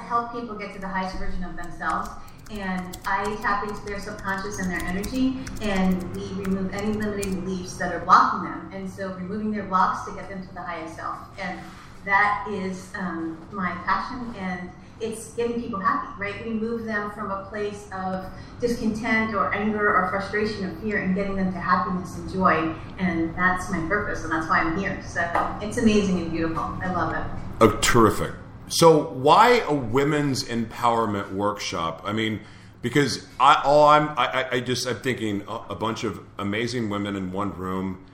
help 0.00 0.32
people 0.32 0.54
get 0.54 0.72
to 0.74 0.80
the 0.80 0.88
highest 0.88 1.18
version 1.18 1.42
of 1.42 1.56
themselves, 1.56 2.08
and 2.50 2.96
I 3.04 3.36
tap 3.42 3.68
into 3.68 3.84
their 3.84 3.98
subconscious 3.98 4.60
and 4.60 4.70
their 4.70 4.82
energy, 4.84 5.36
and 5.60 6.14
we 6.14 6.32
remove 6.44 6.72
any 6.72 6.92
limiting 6.92 7.40
beliefs 7.40 7.76
that 7.78 7.92
are 7.92 8.00
blocking 8.00 8.44
them. 8.48 8.70
And 8.72 8.88
so, 8.88 9.12
removing 9.14 9.50
their 9.50 9.64
blocks 9.64 10.08
to 10.08 10.14
get 10.14 10.28
them 10.28 10.46
to 10.46 10.54
the 10.54 10.62
highest 10.62 10.96
self, 10.96 11.18
and 11.40 11.58
that 12.04 12.46
is 12.48 12.92
um, 12.94 13.38
my 13.50 13.72
passion. 13.84 14.34
And 14.38 14.70
it's 15.02 15.32
getting 15.32 15.60
people 15.60 15.80
happy, 15.80 16.08
right? 16.20 16.44
We 16.44 16.52
move 16.52 16.84
them 16.84 17.10
from 17.10 17.30
a 17.30 17.44
place 17.46 17.88
of 17.92 18.24
discontent 18.60 19.34
or 19.34 19.52
anger 19.54 19.94
or 19.96 20.08
frustration 20.10 20.64
or 20.64 20.74
fear 20.80 20.98
and 21.02 21.14
getting 21.14 21.36
them 21.36 21.52
to 21.52 21.58
happiness 21.58 22.16
and 22.16 22.32
joy. 22.32 22.74
And 22.98 23.34
that's 23.36 23.70
my 23.70 23.80
purpose, 23.88 24.22
and 24.22 24.32
that's 24.32 24.48
why 24.48 24.60
I'm 24.60 24.76
here. 24.78 25.02
So 25.06 25.20
it's 25.60 25.78
amazing 25.78 26.20
and 26.20 26.30
beautiful. 26.30 26.62
I 26.62 26.92
love 26.92 27.14
it. 27.14 27.24
Oh, 27.60 27.76
terrific. 27.82 28.32
So, 28.68 29.08
why 29.10 29.60
a 29.68 29.74
women's 29.74 30.44
empowerment 30.44 31.32
workshop? 31.32 32.02
I 32.04 32.12
mean, 32.12 32.40
because 32.80 33.26
I 33.38 33.60
all 33.64 33.88
I'm 33.88 34.08
I, 34.16 34.48
I- 34.52 34.60
just 34.60 34.86
I'm 34.86 34.96
thinking 34.96 35.42
a, 35.48 35.60
a 35.70 35.74
bunch 35.74 36.04
of 36.04 36.20
amazing 36.38 36.88
women 36.88 37.16
in 37.16 37.32
one 37.32 37.54
room. 37.56 38.04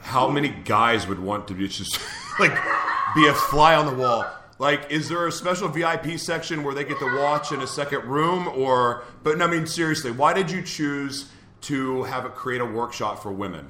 How 0.00 0.28
many 0.28 0.48
guys 0.48 1.06
would 1.06 1.18
want 1.18 1.46
to 1.48 1.54
be 1.54 1.68
just 1.68 2.00
like 2.40 2.52
be 3.14 3.26
a 3.28 3.34
fly 3.34 3.74
on 3.74 3.86
the 3.86 3.94
wall? 3.94 4.24
Like, 4.58 4.90
is 4.90 5.08
there 5.08 5.26
a 5.26 5.32
special 5.32 5.68
VIP 5.68 6.18
section 6.18 6.64
where 6.64 6.74
they 6.74 6.84
get 6.84 6.98
to 6.98 7.16
watch 7.16 7.52
in 7.52 7.62
a 7.62 7.66
second 7.66 8.04
room, 8.04 8.48
or? 8.48 9.04
But 9.22 9.40
I 9.40 9.46
mean, 9.46 9.66
seriously, 9.66 10.10
why 10.10 10.32
did 10.32 10.50
you 10.50 10.62
choose 10.62 11.30
to 11.62 12.02
have 12.04 12.24
it 12.24 12.34
create 12.34 12.60
a 12.60 12.64
workshop 12.64 13.22
for 13.22 13.30
women? 13.30 13.68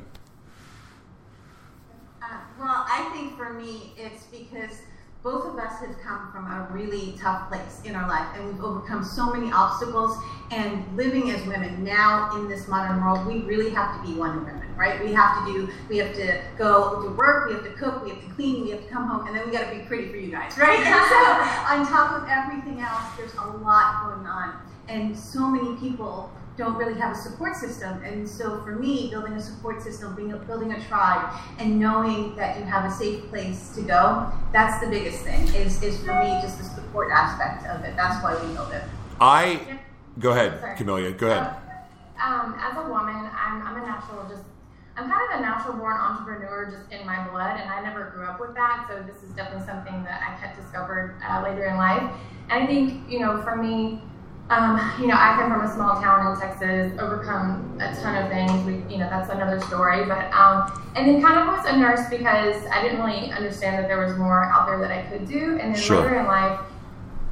Uh, 2.22 2.38
well, 2.58 2.86
I 2.88 3.10
think 3.12 3.36
for 3.36 3.52
me, 3.52 3.92
it's 3.98 4.24
because 4.24 4.80
both 5.22 5.46
of 5.46 5.58
us 5.58 5.80
have 5.80 5.98
come 6.00 6.30
from 6.32 6.46
a 6.46 6.68
really 6.70 7.14
tough 7.20 7.48
place 7.48 7.80
in 7.84 7.96
our 7.96 8.08
life, 8.08 8.28
and 8.36 8.46
we've 8.46 8.62
overcome 8.62 9.02
so 9.02 9.32
many 9.32 9.50
obstacles. 9.50 10.16
And 10.50 10.84
living 10.96 11.30
as 11.30 11.44
women 11.46 11.84
now 11.84 12.36
in 12.36 12.48
this 12.48 12.68
modern 12.68 13.02
world, 13.02 13.26
we 13.26 13.40
really 13.40 13.70
have 13.70 14.00
to 14.00 14.08
be 14.08 14.16
Wonder 14.16 14.38
Women, 14.38 14.74
right? 14.76 15.02
We 15.04 15.12
have 15.12 15.44
to 15.44 15.52
do, 15.52 15.68
we 15.88 15.98
have 15.98 16.14
to 16.14 16.40
go 16.56 17.02
to 17.02 17.10
work, 17.10 17.48
we 17.48 17.54
have 17.54 17.64
to 17.64 17.72
cook, 17.72 18.04
we 18.04 18.10
have 18.10 18.20
to 18.22 18.34
clean, 18.34 18.62
we 18.62 18.70
have 18.70 18.82
to 18.82 18.88
come 18.88 19.08
home, 19.08 19.26
and 19.26 19.36
then 19.36 19.44
we 19.44 19.52
got 19.52 19.68
to 19.68 19.76
be 19.76 19.82
pretty 19.84 20.08
for 20.08 20.16
you 20.16 20.30
guys, 20.30 20.56
right? 20.56 20.78
And 20.78 20.86
so, 21.08 21.74
on 21.74 21.86
top 21.86 22.22
of 22.22 22.28
everything 22.28 22.80
else, 22.80 23.04
there's 23.16 23.34
a 23.34 23.46
lot 23.58 24.04
going 24.06 24.26
on, 24.26 24.54
and 24.88 25.18
so 25.18 25.48
many 25.48 25.76
people 25.76 26.30
don't 26.58 26.76
really 26.76 26.98
have 27.00 27.12
a 27.16 27.18
support 27.18 27.54
system. 27.54 28.02
And 28.02 28.28
so 28.28 28.60
for 28.62 28.74
me, 28.74 29.08
building 29.10 29.34
a 29.34 29.40
support 29.40 29.80
system, 29.80 30.14
being, 30.16 30.36
building 30.46 30.72
a 30.72 30.80
tribe, 30.88 31.32
and 31.58 31.78
knowing 31.78 32.34
that 32.34 32.58
you 32.58 32.64
have 32.64 32.84
a 32.84 32.90
safe 32.90 33.26
place 33.30 33.70
to 33.76 33.82
go, 33.82 34.30
that's 34.52 34.84
the 34.84 34.90
biggest 34.90 35.22
thing, 35.22 35.46
is, 35.54 35.80
is 35.82 36.02
for 36.04 36.20
me 36.20 36.30
just 36.42 36.58
the 36.58 36.64
support 36.64 37.10
aspect 37.12 37.64
of 37.68 37.84
it. 37.84 37.94
That's 37.96 38.22
why 38.22 38.34
we 38.34 38.52
build 38.52 38.72
it. 38.72 38.82
I 39.20 39.78
go 40.18 40.32
ahead, 40.32 40.60
Sorry. 40.60 40.76
Camellia. 40.76 41.12
Go 41.12 41.30
ahead. 41.30 41.54
Um, 42.20 42.56
as 42.58 42.76
a 42.76 42.88
woman, 42.88 43.30
I'm, 43.32 43.62
I'm 43.62 43.80
a 43.80 43.86
natural, 43.86 44.28
just, 44.28 44.42
I'm 44.96 45.08
kind 45.08 45.22
of 45.32 45.38
a 45.38 45.42
natural 45.42 45.76
born 45.76 45.96
entrepreneur 45.96 46.68
just 46.68 46.90
in 46.90 47.06
my 47.06 47.28
blood, 47.28 47.60
and 47.60 47.70
I 47.70 47.80
never 47.80 48.10
grew 48.10 48.26
up 48.26 48.40
with 48.40 48.54
that. 48.56 48.86
So 48.88 49.00
this 49.04 49.22
is 49.22 49.30
definitely 49.36 49.64
something 49.64 50.02
that 50.02 50.20
I 50.22 50.34
had 50.34 50.56
discovered 50.56 51.14
uh, 51.22 51.42
later 51.44 51.66
in 51.66 51.76
life. 51.76 52.02
And 52.50 52.64
I 52.64 52.66
think, 52.66 53.08
you 53.08 53.20
know, 53.20 53.40
for 53.42 53.54
me, 53.54 54.02
um, 54.50 54.80
you 54.98 55.06
know, 55.06 55.14
I 55.14 55.36
come 55.38 55.52
from 55.52 55.62
a 55.62 55.74
small 55.74 56.00
town 56.00 56.32
in 56.32 56.40
Texas, 56.40 56.92
overcome 56.98 57.78
a 57.80 57.94
ton 57.94 58.22
of 58.22 58.30
things. 58.30 58.64
We, 58.64 58.74
you 58.92 58.98
know, 58.98 59.08
that's 59.10 59.30
another 59.30 59.60
story. 59.60 60.06
But 60.06 60.32
um, 60.32 60.72
and 60.96 61.06
then 61.06 61.20
kind 61.20 61.38
of 61.38 61.46
was 61.48 61.66
a 61.66 61.76
nurse 61.76 62.08
because 62.08 62.56
I 62.72 62.82
didn't 62.82 62.98
really 62.98 63.30
understand 63.30 63.78
that 63.78 63.88
there 63.88 64.04
was 64.04 64.16
more 64.16 64.44
out 64.44 64.66
there 64.66 64.78
that 64.80 64.90
I 64.90 65.02
could 65.02 65.28
do. 65.28 65.58
And 65.60 65.74
then 65.74 65.80
Sure. 65.80 66.00
later 66.02 66.20
in 66.20 66.26
life, 66.26 66.60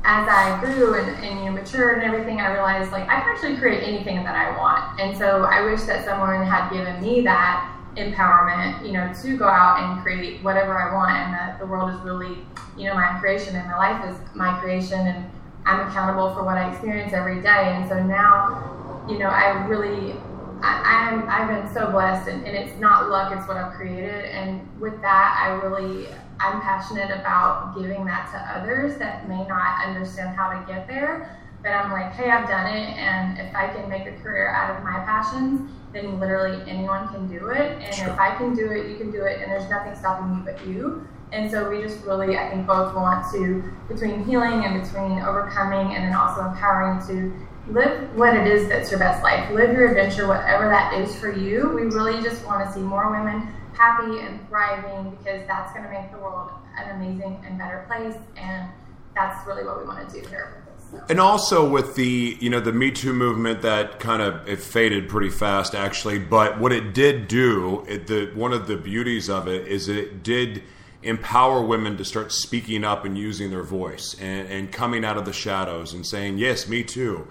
as 0.05 0.29
I 0.29 0.61
grew 0.61 0.95
and, 0.95 1.25
and 1.25 1.39
you 1.41 1.45
know, 1.47 1.53
matured 1.53 1.99
and 1.99 2.05
everything, 2.05 2.41
I 2.41 2.53
realized 2.53 2.93
like 2.93 3.09
I 3.09 3.21
can 3.21 3.31
actually 3.35 3.57
create 3.57 3.83
anything 3.83 4.17
that 4.23 4.37
I 4.37 4.57
want. 4.59 5.01
And 5.01 5.17
so 5.17 5.45
I 5.45 5.63
wish 5.65 5.83
that 5.83 6.05
someone 6.05 6.45
had 6.47 6.69
given 6.71 7.01
me 7.03 7.23
that 7.23 7.73
empowerment, 7.97 8.85
you 8.87 8.93
know, 8.93 9.11
to 9.23 9.37
go 9.39 9.49
out 9.49 9.81
and 9.81 10.03
create 10.03 10.43
whatever 10.45 10.79
I 10.79 10.95
want, 10.95 11.13
and 11.13 11.33
that 11.33 11.59
the 11.59 11.67
world 11.67 11.91
is 11.95 11.99
really, 12.03 12.39
you 12.77 12.85
know, 12.85 12.95
my 12.95 13.19
creation, 13.21 13.57
and 13.57 13.67
my 13.67 13.77
life 13.77 14.05
is 14.05 14.21
my 14.35 14.61
creation, 14.61 15.01
and 15.07 15.31
I'm 15.67 15.89
accountable 15.89 16.33
for 16.35 16.45
what 16.45 16.57
I 16.57 16.71
experience 16.71 17.13
every 17.13 17.43
day. 17.43 17.75
And 17.75 17.89
so 17.89 18.03
now, 18.03 19.05
you 19.09 19.19
know, 19.19 19.29
I 19.29 19.67
really, 19.67 20.15
I, 20.63 21.11
I'm, 21.11 21.29
I've 21.29 21.49
been 21.49 21.73
so 21.75 21.91
blessed, 21.91 22.29
and, 22.29 22.47
and 22.47 22.57
it's 22.57 22.79
not 22.81 23.11
luck; 23.11 23.33
it's 23.37 23.47
what 23.47 23.57
I've 23.57 23.73
created. 23.75 24.25
And 24.27 24.67
with 24.81 25.01
that, 25.03 25.39
I 25.43 25.49
really, 25.67 26.07
I'm 26.41 26.61
passionate 26.61 27.11
about 27.11 27.75
giving 27.79 28.05
that 28.07 28.31
to 28.33 28.39
others 28.59 28.97
that 28.99 29.29
may 29.29 29.47
not 29.47 29.85
understand 29.85 30.37
how 30.37 30.49
to 30.51 30.65
get 30.73 30.87
there. 30.87 31.37
But 31.63 31.71
I'm 31.71 31.91
like, 31.91 32.13
hey, 32.13 32.31
I've 32.31 32.49
done 32.49 32.67
it, 32.67 32.97
and 32.97 33.39
if 33.39 33.55
I 33.55 33.67
can 33.69 33.89
make 33.89 34.07
a 34.07 34.13
career 34.23 34.49
out 34.51 34.77
of 34.77 34.85
my 34.85 35.01
passions, 35.05 35.69
then 35.93 36.21
literally 36.21 36.63
anyone 36.71 37.09
can 37.09 37.27
do 37.27 37.49
it. 37.49 37.83
And 37.83 37.93
Sure. 37.95 38.09
if 38.09 38.19
I 38.21 38.37
can 38.37 38.55
do 38.55 38.71
it, 38.71 38.89
you 38.89 38.97
can 38.97 39.11
do 39.11 39.23
it, 39.25 39.43
and 39.43 39.51
there's 39.51 39.69
nothing 39.69 39.95
stopping 39.97 40.37
you 40.37 40.43
but 40.45 40.65
you. 40.67 41.09
And 41.33 41.51
so 41.51 41.69
we 41.69 41.83
just 41.83 42.05
really, 42.05 42.39
I 42.39 42.51
think, 42.51 42.67
both 42.67 42.95
want 42.95 43.31
to, 43.33 43.63
between 43.89 44.25
healing 44.25 44.65
and 44.65 44.83
between 44.83 45.21
overcoming, 45.21 45.95
and 45.95 46.05
then 46.05 46.15
also 46.15 46.43
empowering 46.43 47.05
to 47.09 47.33
live 47.73 48.15
what 48.17 48.35
it 48.35 48.47
is 48.47 48.69
that's 48.69 48.91
your 48.91 49.01
best 49.01 49.23
life. 49.23 49.51
Live 49.51 49.73
your 49.73 49.89
adventure, 49.89 50.29
whatever 50.29 50.69
that 50.69 50.95
is 50.95 51.15
for 51.17 51.33
you. 51.33 51.69
We 51.71 51.83
really 51.83 52.23
just 52.23 52.45
want 52.47 52.67
to 52.67 52.73
see 52.73 52.81
more 52.81 53.11
women 53.11 53.49
happy 53.77 54.21
and 54.21 54.47
thriving 54.49 55.11
because 55.17 55.47
that's 55.47 55.73
going 55.73 55.85
to 55.85 55.91
make 55.91 56.11
the 56.13 56.19
world 56.19 56.51
an 56.79 56.97
amazing 56.97 57.43
and 57.47 57.59
better 57.59 57.85
place. 57.89 58.17
And 58.37 58.71
that's 59.15 59.47
really 59.47 59.65
what 59.65 59.79
we 59.79 59.85
want 59.85 60.09
to 60.09 60.21
do 60.21 60.27
here. 60.29 60.63
And 61.09 61.21
also 61.21 61.69
with 61.69 61.97
the 61.97 62.37
you 62.41 62.49
know 62.49 62.61
the 62.61 62.73
Me 62.73 62.93
Too 62.93 63.13
movement 63.13 63.63
that 63.63 63.99
kind 63.99 64.23
of 64.23 64.49
it 64.49 64.61
faded 64.61 65.09
pretty 65.09 65.31
fast 65.31 65.75
actually, 65.75 66.21
but 66.21 66.61
what 66.61 66.73
it 66.73 66.95
did 66.95 67.27
do, 67.27 67.85
it, 67.89 68.07
the 68.07 68.31
one 68.35 68.53
of 68.53 68.69
the 68.69 68.77
beauties 68.77 69.29
of 69.29 69.49
it 69.49 69.67
is 69.67 69.89
it 69.89 70.23
did 70.23 70.63
empower 71.07 71.63
women 71.63 71.97
to 71.97 72.05
start 72.05 72.33
speaking 72.33 72.85
up 72.85 73.05
and 73.05 73.17
using 73.17 73.51
their 73.51 73.63
voice 73.63 74.15
and, 74.21 74.49
and 74.49 74.73
coming 74.73 75.05
out 75.05 75.17
of 75.17 75.25
the 75.25 75.33
shadows 75.33 75.93
and 75.93 76.07
saying 76.07 76.39
yes, 76.39 76.69
me 76.69 76.83
too. 76.83 77.27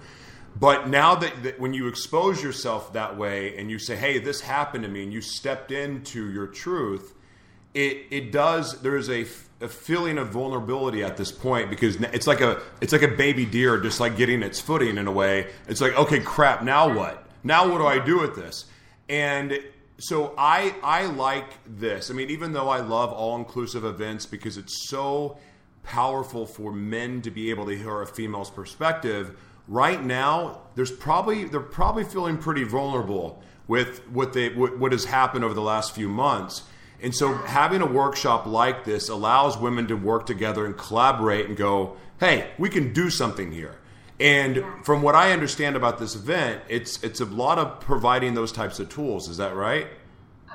But 0.58 0.88
now 0.88 1.14
that, 1.16 1.42
that 1.42 1.60
when 1.60 1.74
you 1.74 1.86
expose 1.86 2.42
yourself 2.42 2.94
that 2.94 3.16
way 3.16 3.56
and 3.58 3.70
you 3.70 3.78
say, 3.78 3.94
"Hey, 3.94 4.18
this 4.18 4.40
happened 4.40 4.84
to 4.84 4.90
me," 4.90 5.02
and 5.02 5.12
you 5.12 5.20
stepped 5.20 5.70
into 5.70 6.30
your 6.30 6.46
truth, 6.46 7.14
it 7.74 8.06
it 8.10 8.32
does 8.32 8.80
there's 8.80 9.10
a, 9.10 9.26
a 9.60 9.68
feeling 9.68 10.16
of 10.16 10.30
vulnerability 10.30 11.04
at 11.04 11.18
this 11.18 11.30
point 11.30 11.68
because 11.68 11.96
it's 11.96 12.26
like 12.26 12.40
a 12.40 12.62
it's 12.80 12.92
like 12.92 13.02
a 13.02 13.08
baby 13.08 13.44
deer 13.44 13.78
just 13.78 14.00
like 14.00 14.16
getting 14.16 14.42
its 14.42 14.58
footing 14.58 14.96
in 14.96 15.06
a 15.06 15.12
way. 15.12 15.48
It's 15.68 15.82
like 15.82 15.94
okay 15.98 16.20
crap 16.20 16.62
now 16.62 16.92
what? 16.92 17.26
Now 17.44 17.70
what 17.70 17.78
do 17.78 17.86
i 17.86 17.98
do 17.98 18.18
with 18.18 18.34
this? 18.34 18.64
And 19.08 19.60
so 19.98 20.34
i 20.36 20.74
i 20.82 21.06
like 21.06 21.54
this 21.78 22.10
i 22.10 22.14
mean 22.14 22.30
even 22.30 22.52
though 22.52 22.68
i 22.68 22.80
love 22.80 23.12
all 23.12 23.36
inclusive 23.36 23.84
events 23.84 24.26
because 24.26 24.56
it's 24.56 24.88
so 24.88 25.38
powerful 25.82 26.44
for 26.46 26.72
men 26.72 27.22
to 27.22 27.30
be 27.30 27.50
able 27.50 27.64
to 27.66 27.76
hear 27.76 28.02
a 28.02 28.06
female's 28.06 28.50
perspective 28.50 29.38
right 29.68 30.04
now 30.04 30.60
there's 30.74 30.90
probably 30.90 31.44
they're 31.44 31.60
probably 31.60 32.04
feeling 32.04 32.36
pretty 32.36 32.64
vulnerable 32.64 33.42
with 33.68 34.06
what 34.08 34.32
they 34.32 34.50
what, 34.50 34.78
what 34.78 34.92
has 34.92 35.04
happened 35.04 35.44
over 35.44 35.54
the 35.54 35.62
last 35.62 35.94
few 35.94 36.08
months 36.08 36.62
and 37.02 37.14
so 37.14 37.34
having 37.34 37.82
a 37.82 37.86
workshop 37.86 38.46
like 38.46 38.84
this 38.84 39.08
allows 39.08 39.58
women 39.58 39.86
to 39.88 39.96
work 39.96 40.26
together 40.26 40.64
and 40.64 40.76
collaborate 40.76 41.46
and 41.46 41.56
go, 41.56 41.96
hey, 42.20 42.50
we 42.58 42.68
can 42.68 42.92
do 42.92 43.10
something 43.10 43.52
here. 43.52 43.78
And 44.18 44.64
from 44.82 45.02
what 45.02 45.14
I 45.14 45.32
understand 45.32 45.76
about 45.76 45.98
this 45.98 46.14
event, 46.14 46.62
it's 46.68 47.02
it's 47.02 47.20
a 47.20 47.26
lot 47.26 47.58
of 47.58 47.80
providing 47.80 48.34
those 48.34 48.50
types 48.50 48.80
of 48.80 48.88
tools. 48.88 49.28
Is 49.28 49.36
that 49.36 49.54
right? 49.54 49.88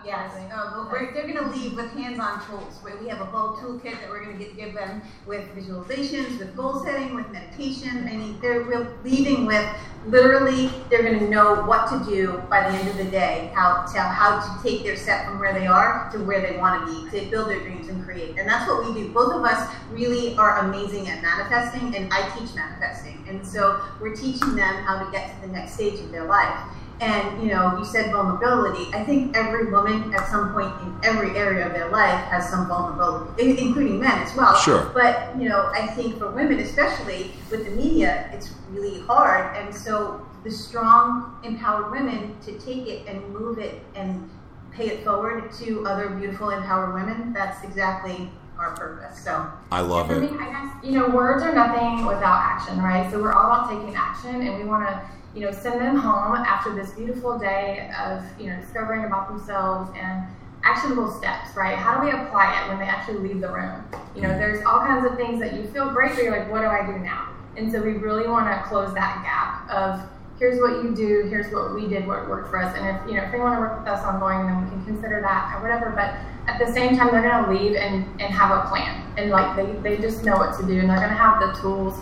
Yes, 0.04 0.34
uh, 0.52 0.74
but 0.76 0.92
we're, 0.92 1.14
they're 1.14 1.28
going 1.28 1.38
to 1.38 1.50
leave 1.56 1.76
with 1.76 1.92
hands-on 1.92 2.44
tools. 2.48 2.80
Where 2.82 2.98
we 2.98 3.08
have 3.10 3.22
a 3.22 3.26
whole 3.26 3.56
toolkit 3.56 4.00
that 4.02 4.10
we're 4.10 4.24
going 4.24 4.38
to 4.38 4.46
give 4.56 4.74
them 4.74 5.02
with 5.28 5.48
visualizations, 5.56 6.40
with 6.40 6.56
goal 6.56 6.84
setting, 6.84 7.14
with 7.14 7.30
meditation. 7.30 8.08
I 8.08 8.16
mean, 8.16 8.40
they're 8.42 8.66
leaving 9.04 9.46
with 9.46 9.68
literally 10.08 10.72
they're 10.90 11.04
going 11.04 11.20
to 11.20 11.30
know 11.30 11.64
what 11.66 11.88
to 11.88 12.04
do 12.10 12.42
by 12.50 12.68
the 12.68 12.76
end 12.76 12.88
of 12.90 12.98
the 12.98 13.06
day, 13.06 13.52
how 13.54 13.86
to 13.86 14.00
how 14.00 14.40
to 14.40 14.64
take 14.64 14.84
their 14.84 14.96
step 14.96 15.26
from 15.26 15.40
where 15.40 15.54
they 15.54 15.68
are 15.68 16.10
to 16.12 16.18
where 16.24 16.42
they 16.42 16.58
want 16.58 16.88
to 16.88 17.10
be, 17.12 17.20
to 17.20 17.30
build 17.30 17.50
their 17.50 17.60
dreams 17.60 17.88
and 17.88 18.04
create. 18.04 18.40
And 18.40 18.50
that's 18.50 18.68
what 18.68 18.84
we 18.84 19.00
do. 19.00 19.14
Both 19.14 19.34
of 19.34 19.44
us 19.44 19.72
really 19.92 20.36
are 20.38 20.66
amazing 20.66 21.10
at 21.10 21.22
manifesting, 21.22 21.96
and 21.96 22.12
I 22.12 22.28
teach 22.38 22.56
manifesting. 22.56 23.24
And 23.28 23.46
so 23.46 23.82
we're 24.00 24.16
teaching 24.16 24.56
them 24.56 24.84
how 24.84 25.04
to 25.04 25.12
get 25.12 25.36
to 25.36 25.48
the 25.48 25.54
next 25.54 25.74
stage 25.74 26.00
of 26.00 26.12
their 26.12 26.26
life. 26.26 26.60
And 27.02 27.42
you 27.42 27.50
know, 27.50 27.78
you 27.80 27.84
said 27.84 28.12
vulnerability. 28.12 28.94
I 28.94 29.04
think 29.04 29.36
every 29.36 29.72
woman 29.72 30.14
at 30.14 30.30
some 30.30 30.54
point 30.54 30.72
in 30.84 30.96
every 31.04 31.36
area 31.36 31.66
of 31.66 31.74
their 31.74 31.90
life 31.90 32.24
has 32.26 32.48
some 32.48 32.68
vulnerability, 32.68 33.58
including 33.60 34.00
men 34.00 34.20
as 34.22 34.36
well. 34.36 34.56
Sure. 34.56 34.92
But 34.94 35.36
you 35.36 35.50
know, 35.50 35.72
I 35.74 35.88
think 35.88 36.20
for 36.20 36.30
women, 36.30 36.60
especially 36.60 37.32
with 37.50 37.66
the 37.66 37.72
media, 37.72 38.30
it's 38.32 38.54
really 38.70 39.02
hard. 39.02 39.58
And 39.58 39.74
so 39.74 40.26
the 40.44 40.52
strong, 40.52 41.40
empowered 41.44 41.92
women 41.92 42.36
to 42.46 42.58
take 42.60 42.88
it 42.88 43.08
and 43.08 43.28
move 43.34 43.58
it 43.58 43.82
and 43.96 44.30
pay 44.72 44.88
it 44.90 45.04
forward 45.04 45.52
to 45.54 45.86
other 45.88 46.10
beautiful, 46.10 46.52
empowered 46.52 46.94
women. 46.94 47.34
That's 47.34 47.64
exactly 47.64 48.30
our 48.58 48.76
purpose. 48.76 49.24
So 49.24 49.52
I 49.72 49.82
love 49.82 50.08
For 50.08 50.22
it. 50.22 50.32
me, 50.32 50.38
I 50.40 50.50
guess, 50.50 50.86
you 50.86 50.92
know, 50.92 51.10
words 51.10 51.44
are 51.44 51.54
nothing 51.54 52.06
without 52.06 52.40
action, 52.42 52.80
right? 52.80 53.12
So 53.12 53.20
we're 53.20 53.34
all 53.34 53.48
about 53.48 53.70
taking 53.70 53.96
action 53.96 54.42
and 54.42 54.58
we 54.58 54.64
want 54.64 54.88
to, 54.88 55.02
you 55.36 55.42
know, 55.42 55.52
send 55.52 55.80
them 55.80 55.96
home 55.96 56.36
after 56.36 56.74
this 56.76 56.92
beautiful 56.92 57.38
day 57.40 57.90
of, 57.98 58.24
you 58.40 58.48
know, 58.48 58.60
discovering 58.60 59.06
about 59.06 59.30
themselves 59.30 59.90
and 59.98 60.26
actionable 60.64 61.10
steps, 61.12 61.56
right? 61.56 61.78
How 61.78 62.00
do 62.00 62.06
we 62.06 62.12
apply 62.12 62.62
it 62.62 62.70
when 62.70 62.80
they 62.80 62.86
actually 62.86 63.20
leave 63.20 63.42
the 63.42 63.52
room? 63.52 63.84
You 64.16 64.22
know, 64.22 64.30
there's 64.30 64.64
all 64.66 64.80
kinds 64.80 65.10
of 65.10 65.18
things 65.18 65.40
that 65.40 65.54
you 65.54 65.64
feel 65.72 65.90
great, 65.90 66.16
but 66.16 66.24
you're 66.24 66.38
like, 66.38 66.52
what 66.52 66.62
do 66.62 66.68
I 66.68 66.86
do 66.86 67.00
now? 67.00 67.30
And 67.58 67.72
so 67.72 67.82
we 67.82 67.94
really 67.94 68.28
want 68.28 68.48
to 68.48 68.68
close 68.68 68.94
that 68.94 69.24
gap 69.24 69.70
of 69.70 70.08
here's 70.38 70.60
what 70.60 70.84
you 70.84 70.96
do, 70.96 71.28
here's 71.30 71.54
what 71.54 71.74
we 71.76 71.88
did, 71.88 72.08
what 72.08 72.28
worked 72.28 72.50
for 72.50 72.58
us. 72.58 72.76
And 72.76 72.88
if 72.88 73.08
you 73.08 73.16
know 73.16 73.24
if 73.24 73.32
they 73.32 73.40
want 73.40 73.56
to 73.56 73.60
work 73.60 73.80
with 73.80 73.88
us 73.88 74.04
ongoing, 74.04 74.48
then 74.48 74.64
we 74.64 74.70
can 74.70 74.86
consider 74.86 75.22
that 75.22 75.56
or 75.56 75.62
whatever. 75.62 75.92
But 75.92 76.16
at 76.52 76.60
the 76.60 76.72
same 76.74 76.98
time, 76.98 77.12
they're 77.12 77.22
going 77.22 77.46
to 77.46 77.52
leave 77.52 77.76
and, 77.76 78.04
and 78.20 78.34
have 78.34 78.50
a 78.52 78.68
plan, 78.68 79.06
and 79.18 79.30
like 79.30 79.56
they, 79.56 79.72
they 79.82 80.02
just 80.02 80.24
know 80.24 80.36
what 80.36 80.58
to 80.60 80.66
do, 80.66 80.80
and 80.80 80.90
they're 80.90 80.98
going 80.98 81.10
to 81.10 81.16
have 81.16 81.40
the 81.40 81.54
tools 81.62 81.94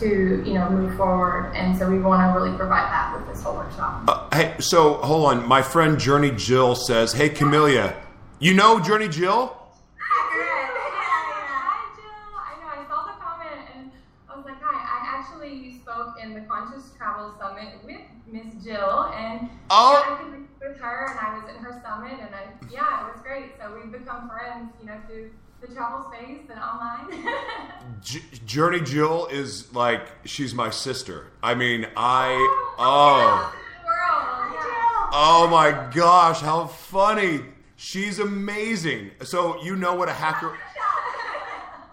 to 0.00 0.42
you 0.46 0.54
know 0.54 0.68
move 0.70 0.96
forward. 0.96 1.52
And 1.54 1.76
so 1.76 1.88
we 1.90 1.98
want 1.98 2.20
to 2.22 2.38
really 2.38 2.56
provide 2.56 2.90
that 2.90 3.16
with 3.16 3.26
this 3.28 3.42
whole 3.42 3.56
workshop. 3.56 4.04
Uh, 4.08 4.28
hey, 4.36 4.54
so 4.60 4.94
hold 4.94 5.26
on. 5.26 5.46
My 5.46 5.62
friend 5.62 5.98
Journey 5.98 6.30
Jill 6.32 6.74
says, 6.74 7.12
"Hey, 7.12 7.28
Camellia, 7.28 7.94
you 8.38 8.54
know 8.54 8.80
Journey 8.80 9.08
Jill? 9.08 9.54
Hi, 10.00 11.84
Jill. 11.96 12.36
I 12.36 12.54
know. 12.60 12.68
I 12.68 12.88
saw 12.88 13.04
the 13.04 13.18
comment 13.20 13.60
and 13.76 13.90
I 14.30 14.36
was 14.36 14.44
like, 14.44 14.60
hi. 14.60 14.74
I 14.76 15.18
actually 15.18 15.78
spoke 15.80 16.14
in 16.22 16.34
the 16.34 16.40
Conscious 16.42 16.90
Travel 16.96 17.34
Summit 17.38 17.74
with 17.84 18.00
Miss 18.26 18.62
Jill, 18.64 19.10
and 19.14 19.48
Oh. 19.70 19.92
yeah, 20.06 20.14
I 20.14 20.18
could 20.22 20.32
meet 20.32 20.48
with 20.60 20.78
her, 20.78 21.06
and 21.10 21.18
I 21.18 21.38
was 21.38 21.48
in 21.54 21.62
her 21.62 21.80
summit, 21.84 22.18
and 22.20 22.34
I 22.34 22.48
yeah, 22.70 23.06
it 23.08 23.12
was 23.14 23.22
great. 23.22 23.52
So 23.60 23.74
we've 23.74 23.90
become 23.92 24.28
friends, 24.28 24.70
you 24.80 24.86
know, 24.86 24.96
through 25.06 25.30
the 25.60 25.66
travel 25.68 26.10
space 26.12 26.42
and 26.50 26.60
online. 26.60 27.34
J- 28.02 28.22
Journey 28.46 28.80
Jill 28.80 29.26
is 29.26 29.72
like 29.74 30.06
she's 30.24 30.54
my 30.54 30.70
sister. 30.70 31.28
I 31.42 31.54
mean, 31.54 31.86
I 31.96 32.34
oh." 32.78 32.78
oh. 32.78 33.54
World, 33.84 34.54
yeah. 34.54 35.10
Oh 35.12 35.48
my 35.50 35.90
gosh, 35.94 36.40
how 36.40 36.66
funny. 36.66 37.40
She's 37.76 38.18
amazing. 38.18 39.12
So 39.22 39.62
you 39.62 39.76
know 39.76 39.94
what 39.94 40.08
a 40.08 40.12
hacker 40.12 40.56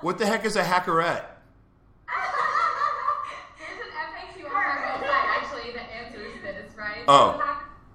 What 0.02 0.18
the 0.20 0.26
heck 0.26 0.46
is 0.46 0.56
a 0.56 0.64
hackerette? 0.64 1.26
There's 3.58 3.80
an 3.80 3.90
FAQ 3.96 4.46
on 4.46 4.56
our 4.56 4.78
website 4.78 5.26
actually 5.42 5.72
that 5.74 5.90
answers 5.90 6.34
this, 6.44 6.78
right? 6.78 7.04
Oh. 7.08 7.42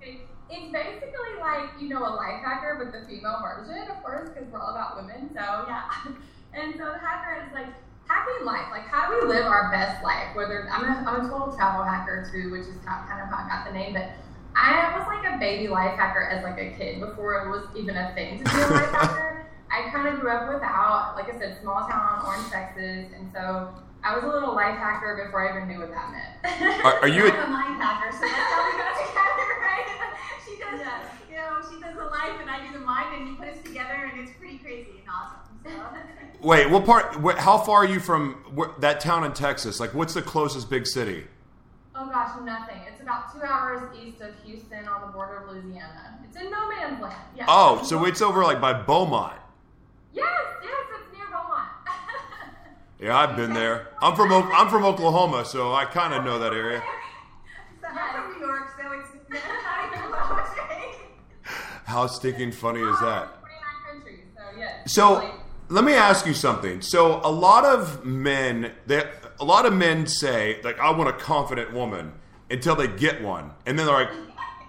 It's 0.03 0.73
basically 0.73 1.39
like, 1.39 1.69
you 1.81 1.89
know, 1.89 2.01
a 2.01 2.11
life 2.17 2.43
hacker, 2.43 2.83
but 2.83 2.91
the 2.91 3.07
female 3.07 3.39
version, 3.41 3.89
of 3.91 4.03
course, 4.03 4.31
because 4.31 4.49
we're 4.51 4.59
all 4.61 4.71
about 4.71 4.97
women. 4.97 5.20
So, 5.35 5.65
yeah. 5.69 5.85
And 6.53 6.75
so 6.75 6.85
the 6.85 6.99
hacker 6.99 7.47
is 7.47 7.55
like 7.55 7.69
hacking 8.09 8.45
life. 8.45 8.67
Like, 8.73 8.89
how 8.89 9.09
do 9.09 9.23
we 9.23 9.33
live 9.33 9.47
our 9.47 9.71
best 9.71 10.03
life? 10.03 10.35
Whether 10.35 10.69
I'm 10.69 10.83
a, 10.83 11.09
I'm 11.09 11.27
a 11.27 11.29
total 11.29 11.55
travel 11.55 11.85
hacker 11.85 12.29
too, 12.33 12.51
which 12.51 12.67
is 12.67 12.75
kind 12.85 13.07
kind 13.07 13.23
of 13.23 13.29
how 13.29 13.45
I 13.45 13.49
got 13.49 13.67
the 13.67 13.73
name, 13.73 13.95
but 13.95 14.11
I 14.57 14.99
was 14.99 15.07
like 15.07 15.23
a 15.33 15.39
baby 15.39 15.69
life 15.69 15.97
hacker 15.97 16.27
as 16.27 16.43
like 16.43 16.59
a 16.59 16.77
kid 16.77 16.99
before 16.99 17.47
it 17.47 17.51
was 17.51 17.69
even 17.77 17.97
a 17.97 18.13
thing 18.15 18.39
to 18.39 18.45
be 18.45 18.51
a 18.51 18.67
life 18.67 18.91
hacker. 18.91 19.47
I 19.71 19.89
kind 19.91 20.09
of 20.09 20.19
grew 20.19 20.33
up 20.33 20.53
without, 20.53 21.15
like 21.15 21.33
I 21.33 21.39
said, 21.39 21.57
small 21.63 21.87
town 21.87 22.27
Orange, 22.27 22.51
Texas, 22.51 23.07
and 23.15 23.31
so 23.33 23.71
I 24.03 24.17
was 24.17 24.25
a 24.25 24.27
little 24.27 24.53
life 24.53 24.77
hacker 24.77 25.23
before 25.25 25.47
I 25.47 25.57
even 25.57 25.69
knew 25.69 25.79
what 25.79 25.95
that 25.95 26.11
meant. 26.11 26.85
Are, 26.85 26.99
are 27.03 27.09
you? 27.09 27.23
I'm 27.31 27.47
a 27.47 27.53
mind 27.53 27.81
hacker, 27.81 28.11
so 28.11 28.27
that's 28.27 28.35
how 28.35 28.67
we 28.67 28.75
got 28.75 28.99
together, 28.99 29.47
right? 29.63 29.87
She 30.43 30.59
does, 30.59 30.81
know, 30.83 31.20
she 31.69 31.81
does 31.81 31.97
the 31.97 32.05
life 32.05 32.39
and 32.41 32.49
I 32.51 32.67
do 32.67 32.73
the 32.79 32.85
mind, 32.85 33.17
and 33.17 33.29
you 33.29 33.35
put 33.37 33.49
us 33.49 33.59
together, 33.65 34.11
and 34.13 34.21
it's 34.21 34.33
pretty 34.39 34.59
crazy 34.59 35.01
and 35.01 35.09
awesome. 35.09 35.37
So. 35.65 35.71
Wait, 36.49 36.71
what 36.71 36.85
part? 36.87 37.15
Wh- 37.17 37.37
how 37.39 37.59
far 37.59 37.79
are 37.79 37.87
you 37.87 38.01
from 38.01 38.43
wh- 38.57 38.79
that 38.81 39.01
town 39.01 39.25
in 39.25 39.33
Texas? 39.33 39.79
Like, 39.81 39.93
what's 39.95 40.15
the 40.15 40.23
closest 40.23 40.71
big 40.71 40.87
city? 40.87 41.25
oh 41.95 42.09
gosh, 42.09 42.31
nothing. 42.45 42.79
It's 42.91 43.03
about 43.03 43.31
two 43.35 43.43
hours 43.43 43.83
east 44.03 44.23
of 44.23 44.31
Houston 44.45 44.89
on 44.89 45.03
the 45.03 45.09
border 45.09 45.39
of 45.45 45.51
Louisiana. 45.51 46.19
It's 46.27 46.35
in 46.37 46.51
no 46.51 46.67
man's 46.71 46.99
land. 47.03 47.15
Yeah. 47.37 47.45
Oh, 47.47 47.83
so 47.85 48.07
it's 48.07 48.23
over 48.23 48.43
like 48.43 48.59
by 48.59 48.73
Beaumont. 48.73 49.35
Yes, 50.15 50.27
yes, 50.63 50.73
it's 50.99 51.13
near 51.17 51.27
Beaumont. 51.27 51.69
Yeah, 53.03 53.19
I've 53.19 53.35
been 53.37 53.53
there. 53.53 53.89
I'm 54.03 54.15
from 54.17 54.31
O- 54.33 54.51
I'm 54.53 54.69
from 54.71 54.85
Oklahoma, 54.85 55.45
so 55.45 55.75
I 55.75 55.85
kind 55.85 56.15
of 56.15 56.25
know 56.25 56.39
that 56.39 56.53
area. 56.55 56.83
So 57.83 57.87
I'm 57.89 58.15
from 58.31 58.33
New 58.41 58.47
York, 58.47 58.71
so 58.79 58.93
it's 58.93 59.09
not 59.31 59.87
even 59.87 60.11
close, 60.11 60.57
right? 60.59 60.95
How 61.91 62.07
stinking 62.07 62.53
funny 62.53 62.81
is 62.81 63.01
that? 63.01 63.29
so 64.37 64.59
yeah. 64.59 64.85
So 64.87 65.19
really- 65.19 65.31
let 65.69 65.85
me 65.85 65.95
ask 65.95 66.25
you 66.25 66.35
something. 66.35 66.83
So 66.83 67.21
a 67.25 67.31
lot 67.31 67.65
of 67.65 68.05
men, 68.05 68.73
they, 68.87 69.03
a 69.41 69.45
lot 69.45 69.67
of 69.67 69.73
men 69.73 70.07
say 70.07 70.61
like, 70.63 70.79
"I 70.79 70.91
want 70.91 71.09
a 71.09 71.13
confident 71.13 71.73
woman," 71.73 72.13
until 72.49 72.77
they 72.77 72.87
get 72.87 73.23
one, 73.23 73.51
and 73.67 73.77
then 73.79 73.87
they're 73.87 73.95
like, 73.95 74.11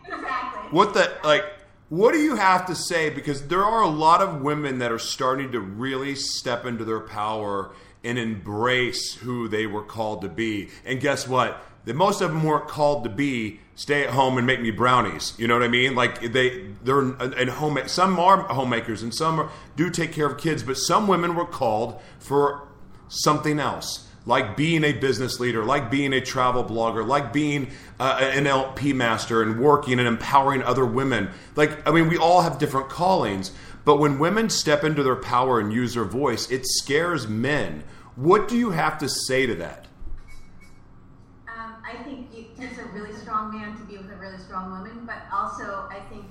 Exactly. 0.05 0.69
"What 0.71 0.93
the 0.95 1.11
like?" 1.23 1.43
What 1.89 2.13
do 2.13 2.19
you 2.19 2.37
have 2.37 2.65
to 2.67 2.75
say? 2.75 3.09
Because 3.09 3.47
there 3.49 3.65
are 3.65 3.81
a 3.81 3.87
lot 4.07 4.21
of 4.21 4.41
women 4.41 4.79
that 4.79 4.93
are 4.93 4.99
starting 4.99 5.51
to 5.51 5.59
really 5.59 6.15
step 6.15 6.65
into 6.65 6.85
their 6.85 7.01
power 7.01 7.71
and 8.01 8.17
embrace 8.17 9.13
who 9.15 9.49
they 9.49 9.67
were 9.67 9.83
called 9.83 10.21
to 10.21 10.29
be. 10.29 10.69
And 10.85 11.01
guess 11.01 11.27
what? 11.27 11.61
The 11.85 11.93
most 11.93 12.21
of 12.21 12.31
them 12.31 12.43
weren't 12.43 12.67
called 12.67 13.03
to 13.03 13.09
be 13.09 13.59
stay 13.75 14.03
at 14.03 14.11
home 14.11 14.38
and 14.38 14.45
make 14.45 14.61
me 14.61 14.69
brownies. 14.69 15.33
You 15.38 15.47
know 15.47 15.55
what 15.55 15.63
I 15.63 15.67
mean? 15.67 15.95
Like 15.95 16.21
they 16.21 16.67
they're 16.83 17.00
and 17.00 17.50
home 17.50 17.79
some 17.88 18.19
are 18.19 18.43
homemakers 18.43 19.01
and 19.01 19.13
some 19.13 19.39
are, 19.39 19.50
do 19.75 19.89
take 19.89 20.11
care 20.11 20.27
of 20.27 20.38
kids, 20.38 20.63
but 20.63 20.77
some 20.77 21.07
women 21.07 21.35
were 21.35 21.45
called 21.45 22.00
for 22.19 22.67
something 23.07 23.59
else. 23.59 24.07
Like 24.27 24.55
being 24.55 24.83
a 24.83 24.93
business 24.93 25.39
leader, 25.39 25.65
like 25.65 25.89
being 25.89 26.13
a 26.13 26.21
travel 26.21 26.63
blogger, 26.63 27.05
like 27.05 27.33
being 27.33 27.71
uh, 28.00 28.19
an 28.21 28.45
LP 28.45 28.93
master 28.93 29.41
and 29.41 29.59
working 29.59 29.97
and 29.97 30.07
empowering 30.07 30.61
other 30.61 30.85
women. 30.85 31.31
Like, 31.55 31.88
I 31.88 31.91
mean, 31.91 32.07
we 32.07 32.17
all 32.17 32.41
have 32.41 32.59
different 32.59 32.88
callings, 32.88 33.51
but 33.83 33.97
when 33.97 34.19
women 34.19 34.51
step 34.51 34.83
into 34.83 35.01
their 35.01 35.15
power 35.15 35.59
and 35.59 35.73
use 35.73 35.95
their 35.95 36.03
voice, 36.03 36.51
it 36.51 36.67
scares 36.67 37.27
men. 37.27 37.83
What 38.15 38.47
do 38.47 38.55
you 38.55 38.69
have 38.69 39.00
to 39.00 39.09
say 39.09 39.47
to 39.47 39.55
that? 39.55 39.88
I 41.91 42.03
think 42.03 42.27
it 42.33 42.55
takes 42.57 42.77
a 42.77 42.86
really 42.86 43.13
strong 43.13 43.51
man 43.51 43.77
to 43.77 43.83
be 43.83 43.98
with 43.98 44.10
a 44.12 44.15
really 44.15 44.38
strong 44.38 44.71
woman, 44.71 45.05
but 45.05 45.17
also 45.33 45.88
I 45.91 46.00
think 46.10 46.25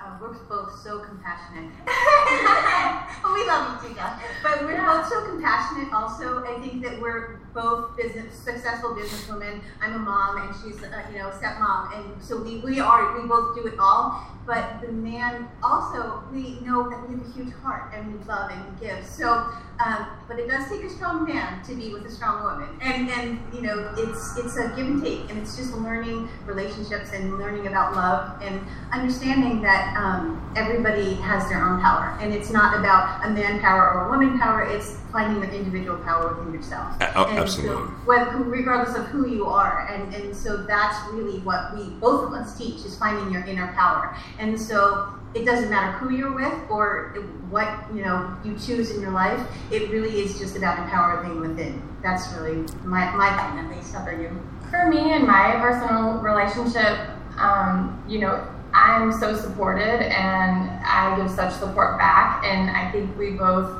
uh, 0.00 0.18
we're 0.20 0.34
both 0.48 0.74
so 0.82 0.98
compassionate. 0.98 1.70
we 1.86 3.46
love 3.46 3.82
you 3.82 3.88
too, 3.88 3.94
Josh. 3.94 4.20
But 4.42 4.64
we're 4.64 4.84
both 4.84 5.06
so 5.08 5.24
compassionate. 5.24 5.92
Also, 5.92 6.44
I 6.44 6.58
think 6.60 6.82
that 6.82 7.00
we're 7.00 7.36
both 7.54 7.96
business 7.96 8.34
successful 8.34 8.90
businesswomen. 8.90 9.60
I'm 9.80 9.94
a 9.94 9.98
mom, 9.98 10.42
and 10.42 10.54
she's 10.56 10.82
uh, 10.82 11.02
you 11.12 11.18
know 11.18 11.28
a 11.28 11.32
stepmom, 11.32 11.96
and 11.96 12.22
so 12.22 12.42
we, 12.42 12.58
we 12.58 12.80
are 12.80 13.18
we 13.18 13.28
both 13.28 13.54
do 13.54 13.66
it 13.66 13.78
all. 13.78 14.26
But 14.46 14.80
the 14.82 14.92
man 14.92 15.48
also 15.62 16.24
we 16.32 16.60
know 16.60 16.90
that 16.90 17.08
we 17.08 17.14
have 17.14 17.26
a 17.26 17.32
huge 17.32 17.54
heart 17.62 17.94
and 17.94 18.12
we 18.12 18.24
love 18.24 18.50
and 18.50 18.80
we 18.80 18.86
give. 18.86 19.06
So, 19.06 19.48
um, 19.84 20.06
but 20.28 20.38
it 20.38 20.48
does 20.48 20.68
take 20.68 20.84
a 20.84 20.90
strong 20.90 21.24
man 21.24 21.62
to 21.64 21.74
be 21.74 21.92
with 21.92 22.04
a 22.06 22.10
strong 22.10 22.44
woman, 22.44 22.68
and 22.80 23.08
and 23.10 23.40
you 23.52 23.60
know 23.62 23.92
it's 23.96 24.36
it's 24.38 24.56
a 24.56 24.68
give 24.76 24.86
and 24.86 25.02
take, 25.02 25.28
and 25.30 25.38
it's 25.38 25.56
just 25.56 25.74
learning 25.74 26.28
relationships 26.46 27.10
and 27.12 27.38
learning 27.38 27.66
about 27.66 27.94
love 27.94 28.40
and 28.42 28.60
understanding 28.92 29.60
that 29.62 29.96
um, 29.96 30.40
everybody 30.56 31.14
has 31.14 31.48
their 31.48 31.64
own 31.64 31.80
power, 31.80 32.16
and 32.20 32.32
it's 32.32 32.50
not 32.50 32.78
about 32.78 33.26
a 33.26 33.30
man 33.30 33.60
power 33.60 33.92
or 33.92 34.06
a 34.06 34.10
woman 34.10 34.38
power. 34.38 34.62
It's 34.62 34.98
finding 35.10 35.42
your 35.42 35.52
individual 35.52 35.98
power 35.98 36.34
within 36.34 36.52
yourself. 36.54 37.00
Uh, 37.00 37.26
And 37.28 37.38
absolutely. 37.38 37.74
So, 37.74 37.90
whether, 38.04 38.36
regardless 38.38 38.96
of 38.96 39.06
who 39.06 39.28
you 39.28 39.46
are, 39.46 39.88
and 39.92 40.14
and 40.14 40.36
so 40.36 40.56
that's 40.56 40.96
really 41.12 41.38
what 41.40 41.76
we 41.76 41.90
both 42.00 42.28
of 42.28 42.32
us 42.32 42.56
teach 42.56 42.84
is 42.84 42.96
finding 42.96 43.32
your 43.32 43.44
inner 43.44 43.72
power. 43.74 44.16
And 44.38 44.60
so 44.60 45.14
it 45.34 45.44
doesn't 45.44 45.70
matter 45.70 45.92
who 45.98 46.14
you're 46.14 46.32
with 46.32 46.54
or 46.70 47.14
what 47.50 47.68
you 47.94 48.02
know 48.02 48.36
you 48.44 48.56
choose 48.58 48.90
in 48.90 49.00
your 49.00 49.10
life. 49.10 49.40
It 49.70 49.90
really 49.90 50.20
is 50.20 50.38
just 50.38 50.56
about 50.56 50.78
empowering 50.78 51.40
within. 51.40 51.82
That's 52.02 52.32
really 52.34 52.66
my 52.84 53.10
my 53.14 53.28
thing 53.30 53.64
at 53.64 53.76
least. 53.76 53.94
How 53.94 54.02
about 54.02 54.20
you? 54.20 54.30
For 54.70 54.88
me 54.88 55.12
and 55.12 55.26
my 55.26 55.52
personal 55.60 56.18
relationship, 56.18 56.98
um, 57.38 58.02
you 58.08 58.18
know, 58.20 58.46
I'm 58.72 59.12
so 59.12 59.36
supported 59.36 60.02
and 60.02 60.68
I 60.84 61.16
give 61.16 61.30
such 61.30 61.52
support 61.54 61.98
back, 61.98 62.44
and 62.44 62.70
I 62.70 62.90
think 62.90 63.16
we 63.16 63.30
both 63.32 63.70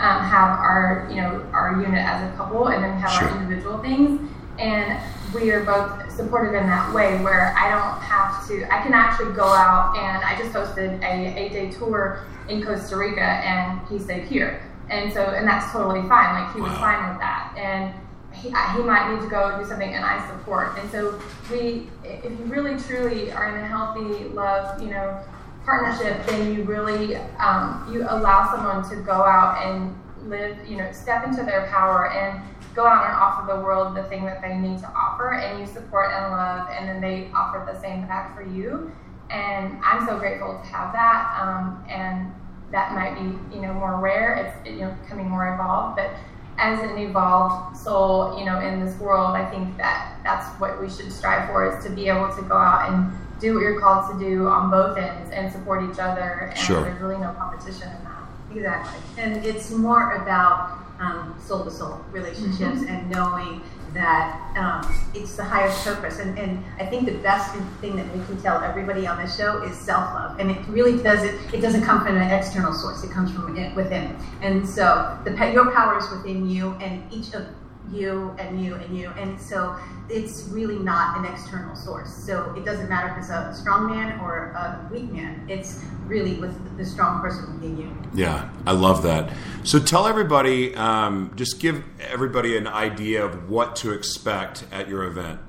um, 0.00 0.22
have 0.22 0.58
our, 0.58 1.06
you 1.10 1.16
know, 1.20 1.44
our 1.52 1.80
unit 1.82 2.00
as 2.04 2.32
a 2.32 2.36
couple, 2.36 2.68
and 2.68 2.82
then 2.82 2.94
we 2.94 3.00
have 3.02 3.10
Sure. 3.10 3.28
our 3.28 3.36
individual 3.42 3.78
things, 3.78 4.30
and 4.58 4.98
we 5.34 5.50
are 5.50 5.64
both 5.64 6.10
supportive 6.14 6.54
in 6.54 6.66
that 6.66 6.92
way 6.94 7.22
where 7.22 7.54
I 7.56 7.70
don't 7.70 8.00
have 8.02 8.46
to. 8.48 8.64
I 8.74 8.82
can 8.82 8.94
actually 8.94 9.34
go 9.34 9.44
out 9.44 9.96
and 9.96 10.24
I 10.24 10.36
just 10.38 10.52
hosted 10.52 11.02
a 11.02 11.38
eight 11.38 11.52
day 11.52 11.70
tour 11.70 12.24
in 12.48 12.62
Costa 12.62 12.96
Rica, 12.96 13.20
and 13.20 13.80
he 13.88 13.98
stayed 13.98 14.24
here, 14.24 14.62
and 14.88 15.12
so 15.12 15.22
and 15.22 15.46
that's 15.46 15.70
totally 15.72 16.00
fine. 16.08 16.42
Like 16.42 16.54
he 16.54 16.60
was 16.60 16.72
Wow. 16.72 16.78
fine 16.80 17.08
with 17.10 17.18
that, 17.20 17.54
and 17.56 17.94
he, 18.32 18.48
he 18.48 18.82
might 18.84 19.12
need 19.12 19.20
to 19.22 19.28
go 19.28 19.58
do 19.58 19.66
something 19.68 19.92
and 19.94 20.04
I 20.04 20.26
support. 20.28 20.78
And 20.78 20.90
so 20.90 21.20
we, 21.50 21.88
if 22.04 22.24
you 22.24 22.44
really 22.46 22.78
truly 22.80 23.32
are 23.32 23.48
in 23.56 23.62
a 23.64 23.66
healthy 23.66 24.28
love, 24.28 24.80
you 24.80 24.90
know, 24.90 25.18
partnership, 25.64 26.24
then 26.26 26.54
you 26.54 26.62
really, 26.62 27.16
um, 27.16 27.88
you 27.92 28.02
allow 28.02 28.50
someone 28.54 28.88
to 28.90 28.96
go 29.04 29.12
out 29.12 29.64
and 29.66 29.96
live, 30.28 30.56
you 30.68 30.76
know, 30.76 30.90
step 30.92 31.26
into 31.26 31.42
their 31.42 31.66
power 31.66 32.12
and 32.12 32.40
go 32.78 32.86
out 32.86 33.06
and 33.06 33.14
offer 33.14 33.52
the 33.52 33.60
world 33.60 33.96
the 33.96 34.04
thing 34.04 34.24
that 34.24 34.40
they 34.40 34.56
need 34.56 34.78
to 34.78 34.86
offer 34.94 35.32
and 35.32 35.58
you 35.58 35.66
support 35.66 36.12
and 36.14 36.30
love 36.30 36.68
and 36.70 36.88
then 36.88 37.00
they 37.00 37.28
offer 37.34 37.68
the 37.70 37.78
same 37.80 38.06
back 38.06 38.36
for 38.36 38.42
you. 38.42 38.92
And 39.30 39.80
I'm 39.82 40.06
so 40.06 40.16
grateful 40.16 40.60
to 40.62 40.68
have 40.68 40.92
that. 40.92 41.36
Um, 41.42 41.84
and 41.90 42.32
that 42.70 42.94
might 42.94 43.14
be, 43.16 43.56
you 43.56 43.62
know, 43.62 43.74
more 43.74 43.98
rare. 43.98 44.54
It's, 44.62 44.68
you 44.68 44.82
know, 44.82 44.96
becoming 45.02 45.28
more 45.28 45.52
evolved, 45.54 45.96
but 45.96 46.10
as 46.58 46.78
an 46.80 46.96
evolved 46.98 47.76
soul, 47.76 48.38
you 48.38 48.44
know, 48.44 48.60
in 48.60 48.84
this 48.84 48.96
world, 49.00 49.34
I 49.34 49.44
think 49.50 49.76
that 49.76 50.20
that's 50.22 50.48
what 50.60 50.80
we 50.80 50.88
should 50.88 51.12
strive 51.12 51.48
for 51.48 51.76
is 51.76 51.84
to 51.84 51.90
be 51.90 52.08
able 52.08 52.34
to 52.36 52.42
go 52.42 52.56
out 52.56 52.90
and 52.90 53.12
do 53.40 53.54
what 53.54 53.60
you're 53.60 53.80
called 53.80 54.12
to 54.12 54.24
do 54.24 54.46
on 54.46 54.70
both 54.70 54.96
ends 54.96 55.30
and 55.32 55.52
support 55.52 55.82
each 55.90 55.98
other. 55.98 56.50
And 56.50 56.58
Sure. 56.58 56.82
there's 56.82 57.00
really 57.00 57.18
no 57.18 57.32
competition 57.32 57.88
in 57.88 58.04
that. 58.04 58.22
Exactly. 58.54 59.22
And 59.22 59.44
it's 59.44 59.70
more 59.70 60.12
about 60.22 60.87
um, 61.00 61.34
soul 61.44 61.64
to 61.64 61.70
soul 61.70 62.00
relationships 62.12 62.82
and 62.88 63.10
knowing 63.10 63.62
that 63.94 64.52
um, 64.56 65.10
it's 65.14 65.36
the 65.36 65.44
highest 65.44 65.82
purpose. 65.84 66.18
And, 66.18 66.38
and 66.38 66.62
I 66.78 66.86
think 66.86 67.06
the 67.06 67.18
best 67.18 67.54
thing 67.80 67.96
that 67.96 68.06
we 68.16 68.24
can 68.26 68.40
tell 68.42 68.62
everybody 68.62 69.06
on 69.06 69.22
this 69.22 69.36
show 69.36 69.62
is 69.62 69.76
self 69.76 70.14
love. 70.14 70.38
And 70.38 70.50
it 70.50 70.58
really 70.68 71.02
doesn't, 71.02 71.54
it 71.54 71.60
doesn't 71.60 71.82
come 71.82 72.04
from 72.04 72.16
an 72.16 72.30
external 72.30 72.72
source, 72.72 73.02
it 73.02 73.10
comes 73.10 73.32
from 73.32 73.54
within. 73.74 74.16
And 74.42 74.68
so 74.68 75.18
the, 75.24 75.30
your 75.52 75.70
power 75.72 75.98
is 75.98 76.10
within 76.10 76.48
you 76.48 76.72
and 76.74 77.02
each 77.12 77.32
of 77.34 77.46
you 77.92 78.34
and 78.38 78.64
you 78.64 78.74
and 78.74 78.96
you. 78.96 79.10
And 79.10 79.40
so 79.40 79.76
it's 80.08 80.48
really 80.48 80.78
not 80.78 81.18
an 81.18 81.24
external 81.24 81.76
source. 81.76 82.14
So 82.26 82.54
it 82.56 82.64
doesn't 82.64 82.88
matter 82.88 83.12
if 83.12 83.18
it's 83.18 83.30
a 83.30 83.54
strong 83.54 83.90
man 83.90 84.20
or 84.20 84.52
a 84.52 84.88
weak 84.92 85.10
man. 85.12 85.46
It's 85.48 85.84
really 86.06 86.34
with 86.34 86.76
the 86.76 86.84
strong 86.84 87.20
person 87.20 87.54
within 87.54 87.78
you. 87.78 87.90
Yeah, 88.14 88.50
I 88.66 88.72
love 88.72 89.02
that. 89.02 89.32
So 89.64 89.78
tell 89.78 90.06
everybody, 90.06 90.74
um, 90.74 91.32
just 91.36 91.60
give 91.60 91.84
everybody 92.00 92.56
an 92.56 92.66
idea 92.66 93.24
of 93.24 93.50
what 93.50 93.76
to 93.76 93.92
expect 93.92 94.64
at 94.72 94.88
your 94.88 95.04
event. 95.04 95.40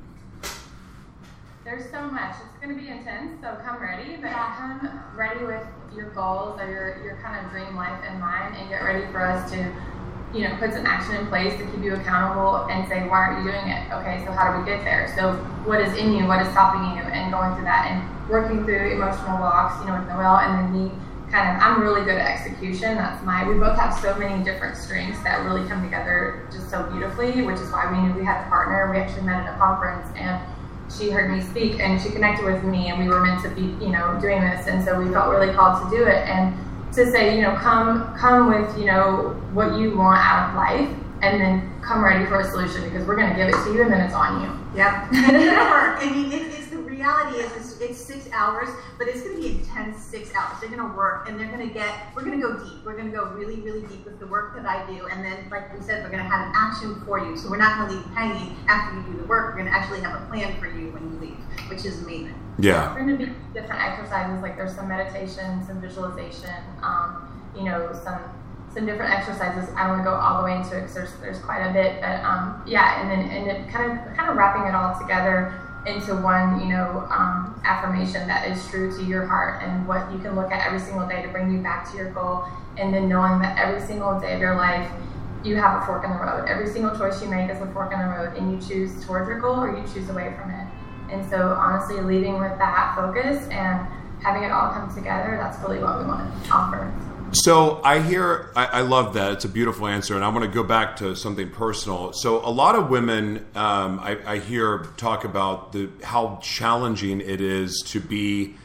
There's 1.63 1.89
so 1.91 2.01
much. 2.09 2.35
It's 2.49 2.65
going 2.65 2.75
to 2.75 2.81
be 2.81 2.89
intense, 2.89 3.39
so 3.41 3.55
come 3.63 3.79
ready, 3.79 4.15
but 4.15 4.31
come 4.31 5.01
ready 5.15 5.45
with 5.45 5.63
your 5.95 6.09
goals 6.11 6.59
or 6.59 6.67
your, 6.67 7.03
your 7.03 7.21
kind 7.21 7.45
of 7.45 7.51
dream 7.51 7.75
life 7.75 8.03
in 8.11 8.19
mind 8.19 8.55
and 8.57 8.69
get 8.69 8.81
ready 8.81 9.05
for 9.11 9.21
us 9.21 9.51
to, 9.51 9.71
you 10.33 10.47
know, 10.47 10.55
put 10.57 10.73
some 10.73 10.85
action 10.85 11.15
in 11.15 11.25
place 11.27 11.57
to 11.57 11.65
keep 11.71 11.83
you 11.83 11.95
accountable 11.95 12.67
and 12.69 12.87
say, 12.87 13.07
why 13.07 13.17
aren't 13.17 13.45
you 13.45 13.51
doing 13.51 13.67
it? 13.67 13.91
Okay, 13.91 14.23
so 14.25 14.31
how 14.31 14.53
do 14.53 14.59
we 14.59 14.65
get 14.65 14.83
there? 14.83 15.11
So 15.17 15.33
what 15.65 15.81
is 15.81 15.97
in 15.97 16.13
you? 16.13 16.27
What 16.27 16.41
is 16.41 16.49
stopping 16.49 16.81
you? 16.97 17.03
And 17.09 17.31
going 17.31 17.55
through 17.55 17.65
that 17.65 17.89
and 17.89 18.29
working 18.29 18.63
through 18.63 18.93
emotional 18.93 19.37
blocks, 19.37 19.81
you 19.81 19.89
know, 19.89 19.97
with 19.97 20.07
Noelle 20.07 20.37
and 20.37 20.53
then 20.53 20.67
me 20.69 20.91
kind 21.31 21.49
of, 21.49 21.61
I'm 21.61 21.81
really 21.81 22.01
good 22.05 22.17
at 22.17 22.25
execution. 22.25 22.95
That's 22.95 23.23
my, 23.25 23.47
we 23.47 23.57
both 23.57 23.77
have 23.77 23.93
so 23.93 24.17
many 24.17 24.43
different 24.43 24.77
strengths 24.77 25.21
that 25.23 25.45
really 25.45 25.67
come 25.67 25.83
together 25.83 26.47
just 26.51 26.69
so 26.69 26.83
beautifully, 26.91 27.41
which 27.41 27.59
is 27.59 27.71
why 27.71 27.89
we 27.91 27.97
knew 27.97 28.13
we 28.13 28.25
had 28.25 28.45
a 28.45 28.49
partner. 28.49 28.91
We 28.91 28.97
actually 28.97 29.23
met 29.23 29.45
at 29.45 29.55
a 29.55 29.57
conference 29.57 30.07
and 30.15 30.41
she 30.89 31.09
heard 31.09 31.29
me 31.31 31.41
speak 31.41 31.79
and 31.79 32.01
she 32.01 32.09
connected 32.09 32.45
with 32.45 32.63
me 32.63 32.89
and 32.89 32.99
we 32.99 33.07
were 33.07 33.21
meant 33.21 33.41
to 33.43 33.49
be 33.49 33.61
you 33.83 33.91
know 33.91 34.17
doing 34.19 34.41
this 34.41 34.65
and 34.65 34.83
so 34.83 34.99
we 34.99 35.11
felt 35.13 35.29
really 35.29 35.53
called 35.53 35.83
to 35.83 35.95
do 35.95 36.03
it 36.03 36.27
and 36.27 36.57
to 36.93 37.11
say 37.11 37.35
you 37.35 37.41
know 37.41 37.55
come 37.55 38.15
come 38.17 38.47
with 38.47 38.77
you 38.77 38.85
know 38.85 39.35
what 39.53 39.77
you 39.79 39.97
want 39.97 40.19
out 40.19 40.49
of 40.49 40.55
life 40.55 40.89
and 41.21 41.41
then 41.41 41.81
come 41.81 42.03
ready 42.03 42.25
for 42.25 42.39
a 42.39 42.45
solution 42.49 42.83
because 42.83 43.05
we're 43.05 43.15
going 43.15 43.29
to 43.29 43.35
give 43.35 43.49
it 43.49 43.63
to 43.63 43.73
you 43.73 43.81
and 43.81 43.91
then 43.91 44.01
it's 44.01 44.13
on 44.13 44.41
you. 44.41 44.77
Yep. 44.77 45.11
work. 45.11 45.99
I 45.99 46.09
mean, 46.13 46.31
it, 46.31 46.53
it's 46.53 46.67
the 46.67 46.77
reality 46.77 47.39
is 47.39 47.51
it's, 47.55 47.81
it's 47.81 47.99
six 47.99 48.29
hours, 48.31 48.69
but 48.97 49.07
it's 49.07 49.21
going 49.21 49.35
to 49.35 49.41
be 49.41 49.59
intense 49.59 49.97
six 49.97 50.33
hours. 50.33 50.59
They're 50.61 50.69
going 50.69 50.87
to 50.87 50.95
work 50.95 51.27
and 51.27 51.39
they're 51.39 51.51
going 51.51 51.67
to 51.67 51.73
get. 51.73 51.93
We're 52.15 52.23
going 52.23 52.39
to 52.39 52.47
go 52.47 52.57
deep. 52.63 52.85
We're 52.85 52.95
going 52.95 53.11
to 53.11 53.15
go 53.15 53.25
really, 53.31 53.59
really 53.61 53.81
deep 53.87 54.05
with 54.05 54.19
the 54.19 54.27
work 54.27 54.55
that 54.55 54.65
I 54.65 54.85
do, 54.91 55.07
and 55.07 55.23
then, 55.23 55.49
like 55.49 55.73
we 55.73 55.81
said, 55.81 56.03
we're 56.03 56.11
going 56.11 56.23
to 56.23 56.29
have 56.29 56.47
an 56.47 56.53
action 56.55 57.01
for 57.05 57.19
you. 57.19 57.37
So 57.37 57.49
we're 57.49 57.57
not 57.57 57.77
going 57.77 57.89
to 57.89 57.95
leave 57.95 58.15
hanging 58.15 58.55
after 58.67 58.95
you 58.95 59.03
do 59.03 59.21
the 59.21 59.27
work. 59.27 59.53
We're 59.53 59.61
going 59.61 59.71
to 59.71 59.77
actually 59.77 60.01
have 60.01 60.21
a 60.21 60.25
plan 60.27 60.57
for 60.59 60.67
you 60.67 60.91
when 60.91 61.03
you 61.11 61.19
leave, 61.19 61.69
which 61.69 61.85
is 61.85 62.01
amazing. 62.03 62.48
Yeah. 62.59 62.93
We're 62.93 63.05
going 63.05 63.17
to 63.17 63.25
be 63.25 63.31
different 63.53 63.81
exercises. 63.81 64.41
Like 64.41 64.57
there's 64.57 64.75
some 64.75 64.87
meditation, 64.87 65.65
some 65.65 65.79
visualization. 65.81 66.53
Um, 66.83 67.25
you 67.55 67.63
know, 67.63 67.91
some 68.03 68.19
some 68.73 68.85
different 68.85 69.11
exercises. 69.11 69.69
I 69.75 69.87
don't 69.87 69.97
want 69.97 70.01
to 70.01 70.09
go 70.09 70.15
all 70.15 70.37
the 70.39 70.43
way 70.45 70.55
into 70.55 70.77
it 70.77 70.81
because 70.81 70.93
there's, 70.93 71.13
there's 71.21 71.39
quite 71.39 71.65
a 71.65 71.73
bit, 71.73 71.99
but 72.01 72.23
um, 72.23 72.61
yeah, 72.67 73.01
and 73.01 73.09
then 73.09 73.19
and 73.29 73.47
it 73.49 73.69
kind 73.73 73.91
of 73.91 74.15
kind 74.15 74.29
of 74.29 74.37
wrapping 74.37 74.67
it 74.67 74.75
all 74.75 74.99
together 74.99 75.59
into 75.87 76.13
one, 76.21 76.59
you 76.59 76.67
know, 76.67 77.07
um, 77.09 77.59
affirmation 77.63 78.27
that 78.27 78.47
is 78.47 78.67
true 78.67 78.95
to 78.95 79.03
your 79.03 79.25
heart 79.25 79.63
and 79.63 79.87
what 79.87 80.11
you 80.11 80.19
can 80.19 80.35
look 80.35 80.51
at 80.51 80.67
every 80.67 80.79
single 80.79 81.07
day 81.07 81.21
to 81.21 81.29
bring 81.29 81.51
you 81.51 81.59
back 81.59 81.89
to 81.89 81.97
your 81.97 82.11
goal, 82.11 82.45
and 82.77 82.93
then 82.93 83.09
knowing 83.09 83.39
that 83.41 83.57
every 83.57 83.81
single 83.81 84.19
day 84.19 84.35
of 84.35 84.39
your 84.39 84.55
life 84.55 84.89
you 85.43 85.55
have 85.55 85.81
a 85.81 85.85
fork 85.85 86.03
in 86.03 86.11
the 86.11 86.17
road. 86.17 86.47
Every 86.47 86.67
single 86.67 86.95
choice 86.95 87.21
you 87.23 87.29
make 87.29 87.49
is 87.49 87.61
a 87.61 87.65
fork 87.73 87.93
in 87.93 87.99
the 87.99 88.05
road, 88.05 88.37
and 88.37 88.51
you 88.51 88.67
choose 88.67 89.03
towards 89.05 89.27
your 89.27 89.39
goal 89.39 89.59
or 89.59 89.75
you 89.75 89.83
choose 89.91 90.09
away 90.09 90.35
from 90.39 90.51
it. 90.51 90.67
And 91.11 91.27
so, 91.29 91.53
honestly, 91.59 92.01
leading 92.01 92.39
with 92.39 92.57
that 92.57 92.95
focus 92.95 93.47
and 93.49 93.87
having 94.21 94.43
it 94.43 94.51
all 94.51 94.71
come 94.71 94.93
together, 94.93 95.37
that's 95.41 95.59
really 95.61 95.79
what 95.79 95.99
we 95.99 96.05
want 96.05 96.45
to 96.45 96.51
offer. 96.51 96.93
So 97.31 97.79
I 97.83 98.01
hear, 98.01 98.51
I, 98.55 98.65
I, 98.65 98.81
love 98.81 99.13
that. 99.13 99.33
It's 99.33 99.45
a 99.45 99.49
beautiful 99.49 99.85
answer, 99.85 100.15
and 100.15 100.25
I 100.25 100.29
want 100.29 100.45
to 100.45 100.51
go 100.51 100.63
back 100.63 100.95
to 100.97 101.15
something 101.15 101.51
personal. 101.51 102.11
So 102.11 102.43
a 102.43 102.49
lot 102.49 102.75
of 102.75 102.89
women, 102.89 103.45
um, 103.53 103.99
I, 103.99 104.17
I, 104.25 104.39
hear 104.39 104.87
talk 104.97 105.25
about 105.25 105.71
the 105.71 105.89
how 106.03 106.39
challenging 106.41 107.21
it 107.21 107.39
is 107.39 107.83
to 107.87 107.99
be, 107.99 108.55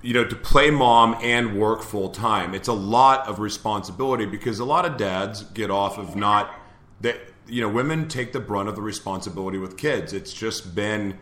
you 0.00 0.14
know, 0.14 0.24
to 0.24 0.34
play 0.34 0.70
mom 0.70 1.14
and 1.20 1.60
work 1.60 1.82
full 1.82 2.08
time. 2.08 2.54
It's 2.54 2.68
a 2.68 2.72
lot 2.72 3.28
of 3.28 3.38
responsibility 3.38 4.24
because 4.24 4.60
a 4.60 4.64
lot 4.64 4.86
of 4.86 4.96
dads 4.96 5.42
get 5.42 5.70
off 5.70 5.98
of 5.98 6.16
not 6.16 6.54
that. 7.02 7.18
You 7.46 7.62
know, 7.62 7.68
women 7.68 8.06
take 8.06 8.32
the 8.32 8.40
brunt 8.40 8.68
of 8.68 8.76
the 8.76 8.82
responsibility 8.82 9.58
with 9.58 9.76
kids. 9.76 10.12
It's 10.12 10.32
just 10.32 10.74
been. 10.74 11.18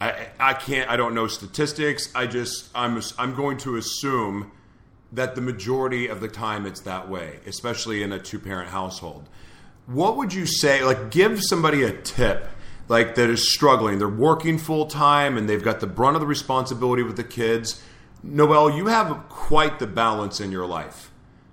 I, 0.00 0.28
I 0.38 0.54
can't. 0.54 0.90
I 0.90 0.96
don't 0.96 1.14
know 1.14 1.26
statistics. 1.26 2.10
I 2.14 2.26
just. 2.26 2.68
I'm. 2.74 3.00
I'm 3.18 3.34
going 3.34 3.58
to 3.58 3.76
assume 3.76 4.50
that 5.12 5.34
the 5.34 5.40
majority 5.40 6.08
of 6.08 6.20
the 6.20 6.28
time 6.28 6.66
it's 6.66 6.80
that 6.80 7.08
way, 7.08 7.38
especially 7.46 8.02
in 8.02 8.12
a 8.12 8.18
two 8.18 8.38
parent 8.38 8.70
household. 8.70 9.28
What 9.86 10.16
would 10.16 10.34
you 10.34 10.46
say? 10.46 10.82
Like, 10.82 11.10
give 11.10 11.42
somebody 11.42 11.82
a 11.82 11.92
tip, 11.92 12.48
like 12.88 13.14
that 13.14 13.30
is 13.30 13.52
struggling. 13.52 13.98
They're 13.98 14.08
working 14.08 14.58
full 14.58 14.86
time 14.86 15.36
and 15.36 15.48
they've 15.48 15.62
got 15.62 15.80
the 15.80 15.86
brunt 15.86 16.16
of 16.16 16.20
the 16.20 16.26
responsibility 16.26 17.02
with 17.02 17.16
the 17.16 17.24
kids. 17.24 17.82
Noelle, 18.22 18.70
you 18.70 18.86
have 18.86 19.28
quite 19.28 19.78
the 19.78 19.86
balance 19.86 20.40
in 20.40 20.50
your 20.50 20.66
life. 20.66 21.10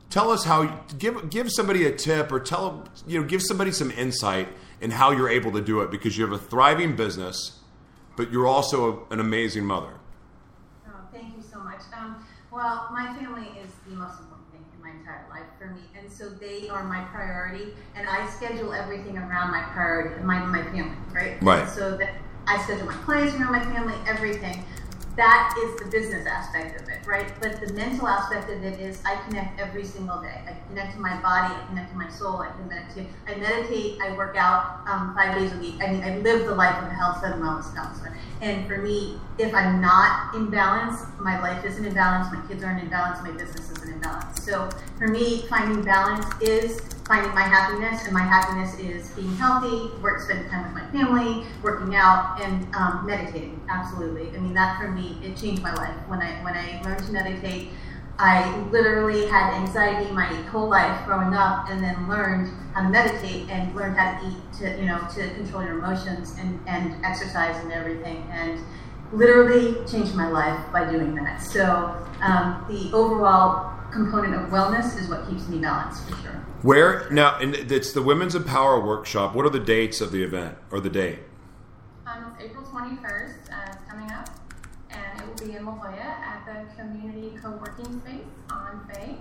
Tell 0.09 0.31
us 0.31 0.45
how. 0.45 0.83
Give 0.97 1.29
give 1.29 1.51
somebody 1.51 1.85
a 1.85 1.95
tip, 1.95 2.31
or 2.31 2.39
tell 2.39 2.85
you 3.07 3.19
know, 3.19 3.27
give 3.27 3.41
somebody 3.41 3.71
some 3.71 3.91
insight 3.91 4.49
in 4.81 4.91
how 4.91 5.11
you're 5.11 5.29
able 5.29 5.51
to 5.53 5.61
do 5.61 5.81
it 5.81 5.91
because 5.91 6.17
you 6.17 6.23
have 6.25 6.33
a 6.33 6.43
thriving 6.43 6.95
business, 6.95 7.59
but 8.15 8.31
you're 8.31 8.47
also 8.47 9.07
an 9.11 9.19
amazing 9.19 9.65
mother. 9.65 9.93
Oh, 10.87 10.91
thank 11.11 11.35
you 11.35 11.43
so 11.43 11.59
much. 11.59 11.81
Um, 11.97 12.25
well, 12.51 12.89
my 12.91 13.13
family 13.17 13.47
is 13.63 13.71
the 13.87 13.95
most 13.95 14.19
important 14.19 14.51
thing 14.51 14.65
in 14.75 14.81
my 14.81 14.91
entire 14.91 15.25
life 15.29 15.47
for 15.57 15.67
me, 15.67 15.81
and 15.97 16.11
so 16.11 16.29
they 16.29 16.69
are 16.69 16.83
my 16.83 17.01
priority, 17.05 17.73
and 17.95 18.07
I 18.07 18.29
schedule 18.29 18.73
everything 18.73 19.17
around 19.17 19.51
my 19.51 19.61
priority, 19.73 20.21
my 20.23 20.43
my 20.45 20.63
family, 20.63 20.97
right? 21.13 21.41
Right. 21.41 21.69
So 21.69 21.97
that 21.97 22.15
I 22.47 22.61
schedule 22.63 22.87
my 22.87 22.93
clients 22.93 23.35
around 23.35 23.51
my 23.51 23.63
family, 23.63 23.95
everything. 24.07 24.65
That 25.17 25.53
is 25.61 25.77
the 25.77 25.91
business 25.91 26.25
aspect 26.25 26.81
of 26.81 26.87
it, 26.87 27.05
right? 27.05 27.27
But 27.41 27.59
the 27.59 27.73
mental 27.73 28.07
aspect 28.07 28.49
of 28.49 28.63
it 28.63 28.79
is 28.79 29.01
I 29.03 29.15
connect 29.27 29.59
every 29.59 29.83
single 29.83 30.21
day. 30.21 30.41
I 30.47 30.55
connect 30.69 30.93
to 30.93 30.99
my 30.99 31.21
body, 31.21 31.53
I 31.53 31.65
connect 31.67 31.91
to 31.91 31.97
my 31.97 32.09
soul, 32.09 32.37
I 32.37 32.49
connect 32.51 32.95
to, 32.95 33.05
I 33.27 33.35
meditate, 33.35 33.99
I 34.01 34.15
work 34.15 34.37
out 34.37 34.87
um, 34.87 35.13
five 35.13 35.37
days 35.37 35.51
a 35.51 35.57
week. 35.57 35.75
I 35.81 35.91
mean, 35.91 36.01
I 36.01 36.17
live 36.19 36.45
the 36.45 36.55
life 36.55 36.81
of 36.81 36.89
a 36.89 36.93
health 36.93 37.23
and 37.23 37.43
wellness 37.43 37.75
counselor. 37.75 38.17
And 38.39 38.65
for 38.67 38.77
me, 38.77 39.19
if 39.37 39.53
I'm 39.53 39.81
not 39.81 40.33
in 40.33 40.49
balance, 40.49 41.01
my 41.19 41.41
life 41.41 41.65
isn't 41.65 41.85
in 41.85 41.93
balance, 41.93 42.33
my 42.33 42.41
kids 42.47 42.63
aren't 42.63 42.81
in 42.81 42.89
balance, 42.89 43.21
my 43.21 43.31
business 43.31 43.69
isn't 43.69 43.93
in 43.93 43.99
balance. 43.99 44.43
So 44.43 44.69
for 44.97 45.09
me, 45.09 45.45
finding 45.49 45.83
balance 45.83 46.25
is 46.39 46.79
finding 47.05 47.33
my 47.33 47.41
happiness, 47.41 48.05
and 48.05 48.13
my 48.13 48.21
happiness 48.21 48.77
is 48.79 49.09
being 49.11 49.35
healthy, 49.35 49.91
work, 50.01 50.19
spending 50.21 50.49
time 50.49 50.73
with 50.73 50.83
my 50.83 50.89
family, 50.91 51.45
working 51.63 51.95
out, 51.95 52.39
and 52.41 52.73
um, 52.75 53.05
meditating. 53.05 53.59
Absolutely. 53.69 54.35
I 54.35 54.39
mean, 54.39 54.53
that 54.53 54.79
for 54.79 54.89
me, 54.89 55.17
it 55.23 55.37
changed 55.37 55.61
my 55.61 55.73
life. 55.73 55.95
When 56.07 56.21
I 56.21 56.31
when 56.43 56.53
I 56.53 56.81
learned 56.83 57.03
to 57.05 57.11
meditate, 57.11 57.69
I 58.17 58.55
literally 58.71 59.25
had 59.27 59.53
anxiety 59.53 60.11
my 60.11 60.27
whole 60.51 60.69
life 60.69 61.05
growing 61.05 61.33
up, 61.33 61.69
and 61.69 61.83
then 61.83 62.07
learned 62.07 62.51
how 62.73 62.83
to 62.83 62.89
meditate 62.89 63.49
and 63.49 63.75
learned 63.75 63.97
how 63.97 64.19
to 64.19 64.27
eat 64.27 64.37
to 64.59 64.79
you 64.79 64.85
know 64.85 64.99
to 65.15 65.29
control 65.35 65.63
your 65.63 65.79
emotions 65.79 66.35
and 66.39 66.59
and 66.67 67.03
exercise 67.03 67.55
and 67.63 67.71
everything 67.71 68.27
and 68.31 68.59
literally 69.13 69.75
changed 69.85 70.15
my 70.15 70.29
life 70.29 70.59
by 70.71 70.89
doing 70.89 71.15
that. 71.15 71.41
So 71.41 71.95
um, 72.21 72.65
the 72.69 72.91
overall 72.95 73.77
component 73.91 74.35
of 74.35 74.49
wellness 74.49 74.97
is 74.99 75.09
what 75.09 75.27
keeps 75.29 75.47
me 75.47 75.59
balanced 75.59 76.09
for 76.09 76.15
sure. 76.21 76.45
Where 76.61 77.09
now? 77.09 77.37
And 77.39 77.55
it's 77.55 77.91
the 77.91 78.01
Women's 78.01 78.35
Empower 78.35 78.79
Workshop. 78.85 79.35
What 79.35 79.45
are 79.45 79.49
the 79.49 79.59
dates 79.59 79.99
of 79.99 80.11
the 80.11 80.23
event 80.23 80.57
or 80.69 80.79
the 80.79 80.89
date? 80.89 81.19
Um, 82.05 82.33
it's 82.33 82.43
April 82.45 82.65
twenty 82.65 82.95
first. 82.97 83.49
Uh, 83.51 83.55
it's 83.67 83.91
coming 83.91 84.11
up, 84.11 84.29
and 84.89 85.21
it 85.21 85.27
will 85.27 85.47
be 85.47 85.55
in 85.55 85.65
La 85.65 85.73
Jolla 85.73 85.95
at 85.97 86.45
the 86.45 86.81
Community 86.81 87.35
Co-working 87.41 87.99
Space 88.01 88.21
on 88.51 88.87
Fay 88.93 89.17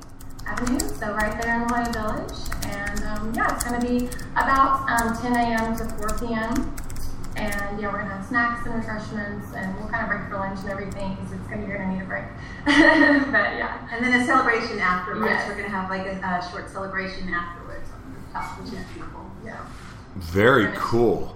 Avenue. 0.46 0.80
So 0.80 1.12
right 1.14 1.40
there 1.40 1.56
in 1.56 1.68
La 1.68 1.84
Jolla 1.84 1.92
Village, 1.92 2.38
and 2.66 3.04
um, 3.04 3.32
yeah, 3.34 3.54
it's 3.54 3.64
going 3.64 3.80
to 3.80 3.86
be 3.86 4.06
about 4.32 4.88
um, 4.90 5.16
10 5.16 5.32
a.m. 5.36 5.76
to 5.76 5.84
4 5.84 6.18
p.m. 6.18 6.76
And 7.40 7.80
yeah, 7.80 7.90
we're 7.90 8.00
gonna 8.00 8.16
have 8.16 8.26
snacks 8.26 8.66
and 8.66 8.74
refreshments, 8.74 9.54
and 9.56 9.74
we'll 9.76 9.88
kind 9.88 10.04
of 10.04 10.10
break 10.10 10.28
for 10.28 10.36
lunch 10.36 10.60
and 10.60 10.68
everything 10.68 11.14
because 11.14 11.32
it's 11.32 11.46
gonna 11.48 11.66
you're 11.66 11.78
gonna 11.78 11.94
need 11.94 12.02
a 12.02 12.04
break. 12.04 12.28
but 13.32 13.56
yeah, 13.56 13.88
and 13.90 14.04
then 14.04 14.20
a 14.20 14.26
celebration 14.26 14.78
afterwards. 14.78 15.30
Yes. 15.30 15.48
We're 15.48 15.56
gonna 15.56 15.70
have 15.72 15.88
like 15.88 16.04
a, 16.04 16.20
a, 16.20 16.50
short 16.50 16.68
celebration 16.68 17.32
afterwards 17.32 17.88
on 17.88 18.12
the 18.12 18.20
rooftop, 18.20 18.60
which 18.60 18.74
is 18.74 18.84
beautiful. 18.92 19.24
Yeah. 19.42 19.64
Very 20.16 20.68
cool. 20.76 21.34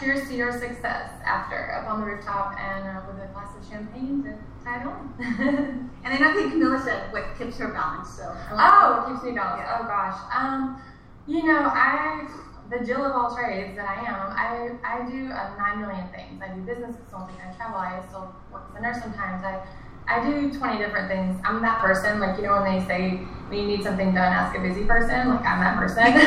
Cheers 0.00 0.28
to 0.28 0.34
your 0.34 0.52
success 0.52 1.10
after 1.26 1.72
up 1.72 1.90
on 1.90 2.00
the 2.00 2.06
rooftop 2.06 2.56
and 2.56 2.86
uh, 2.86 3.02
with 3.08 3.20
a 3.20 3.26
glass 3.32 3.50
of 3.58 3.68
champagne 3.68 4.22
to 4.22 4.32
tie 4.64 4.80
it 4.80 4.86
on. 4.86 5.12
and 6.04 6.14
then 6.14 6.22
I 6.22 6.32
think 6.34 6.52
Camilla 6.52 6.80
said 6.82 7.12
what 7.12 7.36
keeps 7.36 7.58
her 7.58 7.68
balanced. 7.68 8.16
So 8.16 8.34
oh, 8.52 9.04
what 9.04 9.12
keeps 9.12 9.24
me 9.24 9.32
balanced? 9.32 9.66
Yeah. 9.66 9.78
Oh 9.80 9.84
gosh, 9.84 10.18
um, 10.32 10.80
you 11.26 11.42
know 11.42 11.68
I 11.74 12.28
the 12.70 12.78
Jill 12.84 13.04
of 13.04 13.12
all 13.12 13.34
trades 13.34 13.76
that 13.76 13.88
I 13.88 14.04
am, 14.04 14.32
I, 14.36 14.76
I 14.84 15.00
do 15.08 15.32
uh, 15.32 15.56
nine 15.56 15.80
million 15.80 16.06
things. 16.12 16.42
I 16.42 16.48
do 16.52 16.60
business 16.62 16.96
consulting, 16.96 17.36
I 17.40 17.50
travel, 17.56 17.80
I 17.80 18.02
still 18.08 18.34
work 18.52 18.68
as 18.70 18.76
a 18.76 18.80
nurse 18.82 19.00
sometimes. 19.00 19.42
I, 19.42 19.64
I 20.08 20.24
do 20.24 20.50
20 20.52 20.78
different 20.78 21.08
things. 21.08 21.40
I'm 21.44 21.60
that 21.62 21.80
person, 21.80 22.20
like, 22.20 22.36
you 22.36 22.42
know, 22.44 22.52
when 22.60 22.64
they 22.64 22.80
say 22.86 23.16
when 23.48 23.60
you 23.60 23.66
need 23.66 23.82
something 23.82 24.12
done, 24.12 24.32
ask 24.32 24.56
a 24.56 24.60
busy 24.60 24.84
person, 24.84 25.28
like, 25.32 25.44
I'm 25.44 25.60
that 25.64 25.76
person. 25.80 26.00
and 26.12 26.20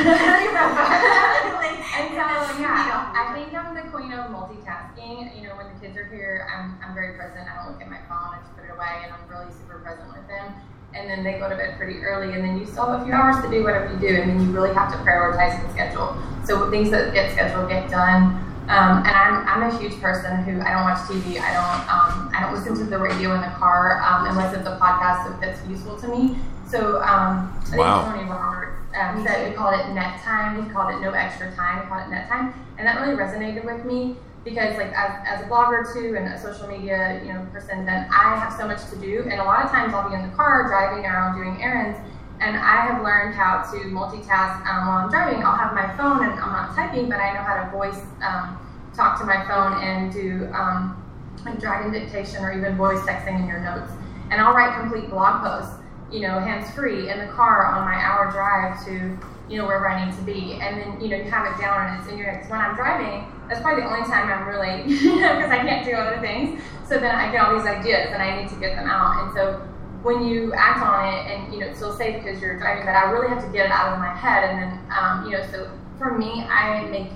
so, 2.14 2.26
yeah, 2.58 3.14
I 3.14 3.34
think 3.34 3.54
I'm 3.54 3.76
the 3.78 3.86
queen 3.94 4.12
of 4.14 4.30
multitasking. 4.34 5.36
You 5.38 5.44
know, 5.50 5.56
when 5.58 5.68
the 5.74 5.80
kids 5.82 5.98
are 5.98 6.06
here, 6.10 6.48
I'm, 6.50 6.78
I'm 6.82 6.94
very 6.94 7.16
present. 7.18 7.50
I 7.50 7.56
don't 7.62 7.72
look 7.74 7.82
at 7.82 7.90
my 7.90 8.02
phone, 8.10 8.34
I 8.34 8.38
just 8.42 8.54
put 8.58 8.66
it 8.66 8.72
away, 8.74 9.02
and 9.06 9.14
I'm 9.14 9.26
really 9.30 9.52
super 9.54 9.80
present 9.82 10.10
with 10.10 10.28
them 10.28 10.54
and 10.94 11.10
then 11.10 11.24
they 11.24 11.40
go 11.40 11.50
to 11.50 11.56
bed 11.56 11.78
pretty 11.78 12.00
early, 12.00 12.34
and 12.34 12.44
then 12.44 12.60
you 12.60 12.66
still 12.66 12.86
have 12.86 13.02
a 13.02 13.06
few 13.06 13.14
hours 13.14 13.44
to 13.44 13.50
do 13.50 13.64
whatever 13.64 13.92
you 13.94 14.00
do, 14.00 14.22
and 14.22 14.30
then 14.30 14.42
you 14.42 14.52
really 14.52 14.74
have 14.74 14.92
to 14.92 14.98
prioritize 15.00 15.62
and 15.64 15.72
schedule. 15.72 16.16
So 16.46 16.70
things 16.70 16.90
that 16.92 17.14
get 17.14 17.32
scheduled 17.32 17.70
get 17.70 17.90
done. 17.90 18.48
Um, 18.68 19.04
and 19.04 19.08
I'm, 19.08 19.48
I'm 19.48 19.64
a 19.70 19.80
huge 19.80 20.00
person 20.00 20.44
who 20.44 20.62
I 20.62 20.72
don't 20.72 20.84
watch 20.84 21.00
TV. 21.10 21.42
I 21.42 21.52
don't 21.52 21.82
um, 21.92 22.32
I 22.34 22.42
don't 22.42 22.54
listen 22.54 22.78
to 22.78 22.90
the 22.90 23.00
radio 23.00 23.34
in 23.36 23.42
the 23.42 23.52
car 23.58 24.02
um, 24.02 24.28
unless 24.28 24.56
it's 24.56 24.68
a 24.68 24.78
podcast 24.78 25.42
that's 25.42 25.66
useful 25.68 25.98
to 25.98 26.08
me. 26.08 26.38
So 26.68 27.02
um, 27.02 27.52
I 27.74 27.78
wow. 27.78 28.04
think 28.04 28.16
Tony 28.16 28.30
Robbins 28.30 28.82
um, 28.96 29.26
said 29.26 29.50
we 29.50 29.56
called 29.56 29.80
it 29.80 29.90
net 29.94 30.22
time. 30.22 30.64
He 30.64 30.70
called 30.70 30.94
it 30.94 31.02
no 31.02 31.12
extra 31.12 31.54
time. 31.56 31.82
We 31.82 31.88
called 31.88 32.08
it 32.08 32.12
net 32.12 32.30
time, 32.30 32.54
and 32.78 32.88
that 32.88 33.02
really 33.02 33.16
resonated 33.16 33.66
with 33.66 33.84
me 33.84 34.16
because 34.44 34.76
like 34.78 34.92
as, 34.94 35.12
as 35.28 35.42
a 35.42 35.50
blogger 35.50 35.86
too 35.94 36.16
and 36.18 36.28
a 36.34 36.40
social 36.42 36.68
media 36.68 37.22
you 37.24 37.32
know 37.32 37.46
person 37.54 37.86
then 37.86 38.08
i 38.12 38.36
have 38.36 38.52
so 38.54 38.66
much 38.66 38.82
to 38.90 38.96
do 38.98 39.22
and 39.30 39.40
a 39.40 39.44
lot 39.44 39.64
of 39.64 39.70
times 39.70 39.94
i'll 39.94 40.10
be 40.10 40.16
in 40.16 40.22
the 40.22 40.36
car 40.36 40.68
driving 40.68 41.06
around 41.06 41.38
doing 41.38 41.62
errands 41.62 41.98
and 42.40 42.58
i 42.58 42.82
have 42.82 43.04
learned 43.04 43.36
how 43.36 43.62
to 43.62 43.78
multitask 43.90 44.66
um, 44.66 44.88
while 44.88 45.06
i'm 45.06 45.10
driving 45.10 45.44
i'll 45.44 45.56
have 45.56 45.74
my 45.74 45.86
phone 45.96 46.24
and 46.26 46.34
i'm 46.40 46.52
not 46.52 46.76
typing 46.76 47.08
but 47.08 47.20
i 47.20 47.34
know 47.34 47.42
how 47.42 47.64
to 47.64 47.70
voice 47.72 48.02
um, 48.24 48.58
talk 48.96 49.20
to 49.20 49.26
my 49.26 49.46
phone 49.48 49.82
and 49.84 50.12
do 50.12 50.50
um, 50.54 50.98
like 51.46 51.60
dragon 51.60 51.92
dictation 51.92 52.44
or 52.44 52.52
even 52.58 52.76
voice 52.76 53.00
texting 53.02 53.40
in 53.40 53.48
your 53.48 53.60
notes 53.60 53.92
and 54.32 54.42
i'll 54.42 54.54
write 54.54 54.74
complete 54.80 55.10
blog 55.10 55.44
posts 55.44 55.82
you 56.12 56.20
know, 56.20 56.40
hands 56.40 56.70
free 56.76 57.10
in 57.10 57.20
the 57.20 57.28
car 57.28 57.66
on 57.66 57.86
my 57.86 57.96
hour 57.96 58.30
drive 58.32 58.84
to, 58.86 59.18
you 59.50 59.58
know, 59.58 59.66
wherever 59.66 59.90
I 59.90 60.06
need 60.06 60.16
to 60.16 60.24
be. 60.24 60.60
And 60.62 60.82
then, 60.82 61.02
you 61.02 61.08
know, 61.08 61.18
you 61.18 61.32
have 61.32 61.48
it 61.48 61.60
down 61.60 61.88
and 61.88 62.02
it's 62.02 62.12
in 62.12 62.18
your 62.18 62.30
head. 62.30 62.50
When 62.50 62.60
I'm 62.60 62.76
driving, 62.76 63.26
that's 63.52 63.62
probably 63.62 63.84
the 63.84 63.90
only 63.90 64.08
time 64.08 64.32
I'm 64.32 64.48
really, 64.48 64.84
because 64.88 65.52
I 65.52 65.58
can't 65.58 65.86
do 65.86 65.92
other 65.92 66.22
things. 66.22 66.62
So 66.88 66.98
then 66.98 67.14
I 67.14 67.30
get 67.34 67.44
all 67.44 67.54
these 67.54 67.68
ideas 67.68 68.08
and 68.14 68.24
I 68.24 68.42
need 68.42 68.50
to 68.50 68.56
get 68.56 68.78
them 68.78 68.88
out. 68.88 69.26
And 69.26 69.34
so 69.34 69.60
when 70.04 70.26
you 70.26 70.54
act 70.54 70.82
on 70.82 71.04
it 71.14 71.30
and, 71.30 71.54
you 71.54 71.60
know, 71.60 71.68
it's 71.68 71.78
still 71.78 71.94
safe 71.94 72.24
because 72.24 72.42
you're 72.42 72.58
driving, 72.58 72.86
but 72.86 72.96
I 72.96 73.12
really 73.12 73.28
have 73.28 73.44
to 73.44 73.52
get 73.52 73.66
it 73.66 73.72
out 73.72 73.92
of 73.92 74.00
my 74.00 74.16
head. 74.16 74.50
And 74.50 74.64
then, 74.64 74.80
um, 74.98 75.26
you 75.26 75.32
know, 75.38 75.46
so 75.52 75.70
for 75.98 76.18
me, 76.18 76.44
I 76.44 76.86
make 76.86 77.10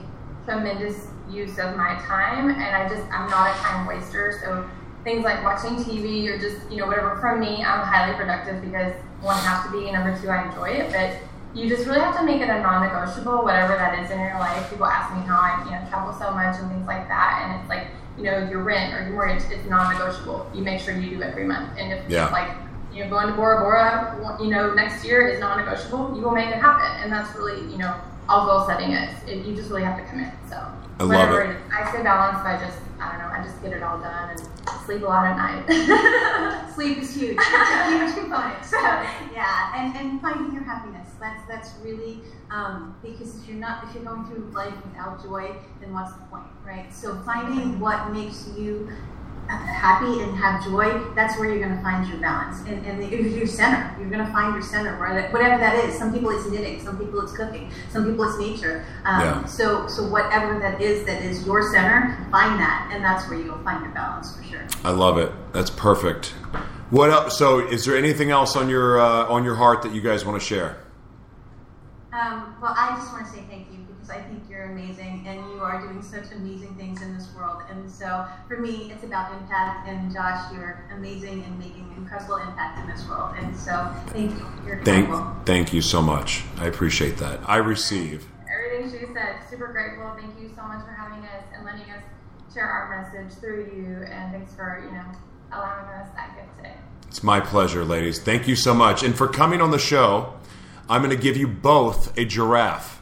tremendous 0.44 1.08
use 1.30 1.58
of 1.58 1.78
my 1.78 1.96
time 2.06 2.50
and 2.50 2.76
I 2.76 2.90
just, 2.90 3.10
I'm 3.14 3.30
not 3.30 3.56
a 3.56 3.60
time 3.60 3.88
waster. 3.88 4.38
So 4.44 4.70
things 5.06 5.24
like 5.24 5.42
watching 5.42 5.78
TV 5.78 6.28
or 6.28 6.38
just, 6.38 6.70
you 6.70 6.76
know, 6.76 6.86
whatever, 6.86 7.18
from 7.22 7.40
me, 7.40 7.64
I'm 7.64 7.88
highly 7.88 8.14
productive 8.18 8.62
because 8.62 8.92
one, 9.22 9.38
have 9.38 9.66
to 9.68 9.72
be, 9.72 9.90
number 9.90 10.20
two, 10.20 10.30
I 10.30 10.50
enjoy 10.50 10.84
it. 10.84 10.92
But 10.92 11.18
you 11.56 11.70
just 11.70 11.88
really 11.88 12.02
have 12.02 12.18
to 12.18 12.24
make 12.24 12.42
it 12.42 12.50
a 12.50 12.60
non-negotiable, 12.60 13.44
whatever 13.44 13.76
that 13.76 13.98
is 14.04 14.12
in 14.12 14.20
your 14.20 14.38
life. 14.38 14.70
People 14.70 14.86
ask 14.86 15.16
me 15.16 15.22
how 15.26 15.40
I, 15.40 15.64
you 15.64 15.72
know, 15.72 15.90
travel 15.90 16.14
so 16.14 16.32
much 16.32 16.60
and 16.60 16.70
things 16.70 16.86
like 16.86 17.08
that. 17.08 17.44
And 17.44 17.62
it's 17.62 17.70
like, 17.70 17.88
you 18.18 18.24
know, 18.24 18.50
your 18.50 18.62
rent 18.62 18.94
or 18.94 19.04
your 19.04 19.14
mortgage, 19.14 19.44
it's 19.50 19.68
non-negotiable. 19.70 20.52
You 20.54 20.64
make 20.64 20.82
sure 20.82 20.96
you 20.96 21.16
do 21.16 21.22
it 21.22 21.26
every 21.26 21.46
month. 21.46 21.72
And 21.80 21.94
if 21.94 22.10
yeah. 22.10 22.28
like, 22.30 22.52
you 22.94 23.04
know, 23.04 23.10
going 23.10 23.28
to 23.28 23.34
Bora 23.34 23.60
Bora, 23.60 24.38
you 24.42 24.50
know, 24.50 24.74
next 24.74 25.06
year 25.06 25.28
is 25.30 25.40
non-negotiable, 25.40 26.16
you 26.16 26.22
will 26.22 26.32
make 26.32 26.50
it 26.50 26.60
happen. 26.60 27.02
And 27.02 27.12
that's 27.12 27.34
really, 27.38 27.60
you 27.72 27.78
know, 27.78 27.96
all 28.28 28.46
goal 28.46 28.68
setting 28.68 28.92
is. 28.92 29.16
It, 29.24 29.46
you 29.46 29.56
just 29.56 29.70
really 29.70 29.84
have 29.84 29.98
to 29.98 30.06
commit. 30.10 30.34
So 30.50 30.58
I 31.00 31.04
love 31.04 31.34
it. 31.40 31.52
it 31.52 31.58
I 31.72 31.90
stay 31.90 32.04
balanced 32.04 32.44
by 32.44 32.60
just, 32.60 32.80
I 33.00 33.12
don't 33.12 33.20
know, 33.20 33.32
I 33.32 33.42
just 33.44 33.62
get 33.62 33.72
it 33.72 33.82
all 33.82 34.00
done 34.00 34.32
and 34.32 34.65
sleep 34.86 35.02
a 35.02 35.06
lot 35.06 35.26
at 35.26 35.38
night. 35.38 36.72
sleep 36.76 36.98
is 37.00 37.16
huge. 37.16 37.38
It's 37.40 37.72
a 37.72 37.98
huge 37.98 38.16
component. 38.16 38.64
So 38.66 38.78
yeah, 39.34 39.74
and, 39.76 39.96
and 39.96 40.22
finding 40.22 40.54
your 40.54 40.64
happiness. 40.64 41.08
That's 41.20 41.48
that's 41.48 41.72
really 41.84 42.22
um, 42.52 42.96
because 43.02 43.40
if 43.40 43.48
you're 43.48 43.58
not 43.58 43.84
if 43.86 43.96
you're 43.96 44.04
going 44.04 44.26
through 44.26 44.52
life 44.52 44.74
without 44.86 45.24
joy, 45.24 45.56
then 45.80 45.94
what's 45.94 46.14
the 46.14 46.22
point, 46.26 46.46
right? 46.66 46.94
So 46.94 47.16
finding 47.26 47.80
what 47.80 48.12
makes 48.12 48.48
you 48.58 48.90
happy 49.48 50.22
and 50.22 50.36
have 50.36 50.64
joy, 50.64 51.00
that's 51.14 51.38
where 51.40 51.50
you're 51.50 51.64
going 51.64 51.76
to 51.76 51.84
find 51.84 52.08
your 52.08 52.18
balance. 52.18 52.60
And, 52.68 52.86
and 52.86 53.12
your 53.12 53.48
center, 53.48 53.96
you're 54.00 54.10
going 54.10 54.26
to 54.26 54.32
find 54.32 54.54
your 54.54 54.64
center, 54.64 54.98
whatever 54.98 55.58
that 55.60 55.84
is. 55.86 55.98
Some 55.98 56.14
people 56.14 56.30
it's 56.32 56.50
knitting, 56.50 56.82
some 56.82 56.98
people 56.98 57.22
it's 57.22 57.36
cooking, 57.36 57.72
some 57.90 58.06
people 58.06 58.24
it's 58.26 58.40
nature. 58.40 58.86
Um, 59.04 59.22
yeah. 59.22 59.46
So, 59.46 59.88
so 59.88 60.08
whatever 60.08 60.60
that 60.60 60.82
is, 60.82 61.06
that 61.06 61.22
is 61.22 61.46
your 61.46 61.72
center, 61.72 62.18
find 62.32 62.60
that, 62.60 62.90
and 62.94 63.04
that's 63.04 63.30
where 63.30 63.40
you'll 63.40 63.60
find 63.60 63.84
your 63.84 63.94
balance 63.94 64.36
for 64.36 64.44
sure. 64.44 64.68
I 64.84 64.92
love 64.92 65.18
it. 65.18 65.32
That's 65.54 65.70
perfect. 65.70 66.34
What 66.90 67.10
else? 67.10 67.38
So, 67.38 67.60
is 67.60 67.86
there 67.86 67.98
anything 67.98 68.32
else 68.32 68.56
on 68.56 68.70
your 68.70 69.00
uh, 69.00 69.26
on 69.26 69.44
your 69.44 69.56
heart 69.56 69.82
that 69.82 69.92
you 69.94 70.02
guys 70.02 70.24
want 70.24 70.40
to 70.40 70.46
share? 70.46 70.78
Um, 72.14 72.56
well, 72.62 72.74
I 72.78 72.96
just 72.96 73.12
want 73.12 73.26
to 73.26 73.32
say 73.32 73.44
thank 73.50 73.68
you 73.74 73.75
I 74.10 74.22
think 74.22 74.44
you're 74.50 74.72
amazing 74.72 75.24
and 75.28 75.40
you 75.52 75.60
are 75.62 75.82
doing 75.82 76.02
such 76.02 76.32
amazing 76.32 76.76
things 76.76 77.02
in 77.02 77.16
this 77.16 77.28
world. 77.36 77.64
And 77.70 77.90
so 77.90 78.26
for 78.48 78.58
me, 78.58 78.92
it's 78.92 79.04
about 79.04 79.32
impact. 79.34 79.88
And 79.88 80.14
Josh, 80.14 80.52
you're 80.54 80.86
amazing 80.94 81.44
and 81.44 81.58
making 81.60 81.94
incredible 81.98 82.38
impact 82.38 82.80
in 82.80 82.88
this 82.88 83.08
world. 83.08 83.36
And 83.38 83.56
so 83.56 83.94
thank 84.08 84.32
you. 84.32 84.46
You're 84.66 84.84
thank, 84.84 85.10
thank 85.46 85.74
you 85.74 85.82
so 85.82 86.02
much. 86.02 86.44
I 86.58 86.68
appreciate 86.68 87.18
that. 87.18 87.40
I 87.48 87.58
receive. 87.58 88.28
Everything 88.52 88.92
she 88.92 89.14
said, 89.14 89.40
super 89.50 89.68
grateful. 89.68 90.16
Thank 90.20 90.40
you 90.40 90.50
so 90.56 90.64
much 90.64 90.86
for 90.86 90.92
having 90.92 91.26
us 91.26 91.44
and 91.54 91.66
letting 91.66 91.90
us 91.92 92.04
share 92.54 92.66
our 92.66 93.02
message 93.02 93.38
through 93.40 93.72
you. 93.76 94.06
And 94.06 94.32
thanks 94.32 94.54
for, 94.54 94.82
you 94.86 94.92
know, 94.92 95.06
allowing 95.52 95.86
us 95.88 96.10
that 96.16 96.36
gift 96.36 96.56
today. 96.58 96.76
It's 97.08 97.24
my 97.24 97.40
pleasure, 97.40 97.84
ladies. 97.84 98.20
Thank 98.20 98.48
you 98.48 98.56
so 98.56 98.74
much. 98.74 99.04
And 99.04 99.16
for 99.16 99.28
coming 99.28 99.62
on 99.62 99.72
the 99.72 99.80
show. 99.80 100.34
I'm 100.88 101.02
going 101.02 101.16
to 101.16 101.22
give 101.22 101.36
you 101.36 101.48
both 101.48 102.16
a 102.16 102.26
giraffe. 102.26 102.95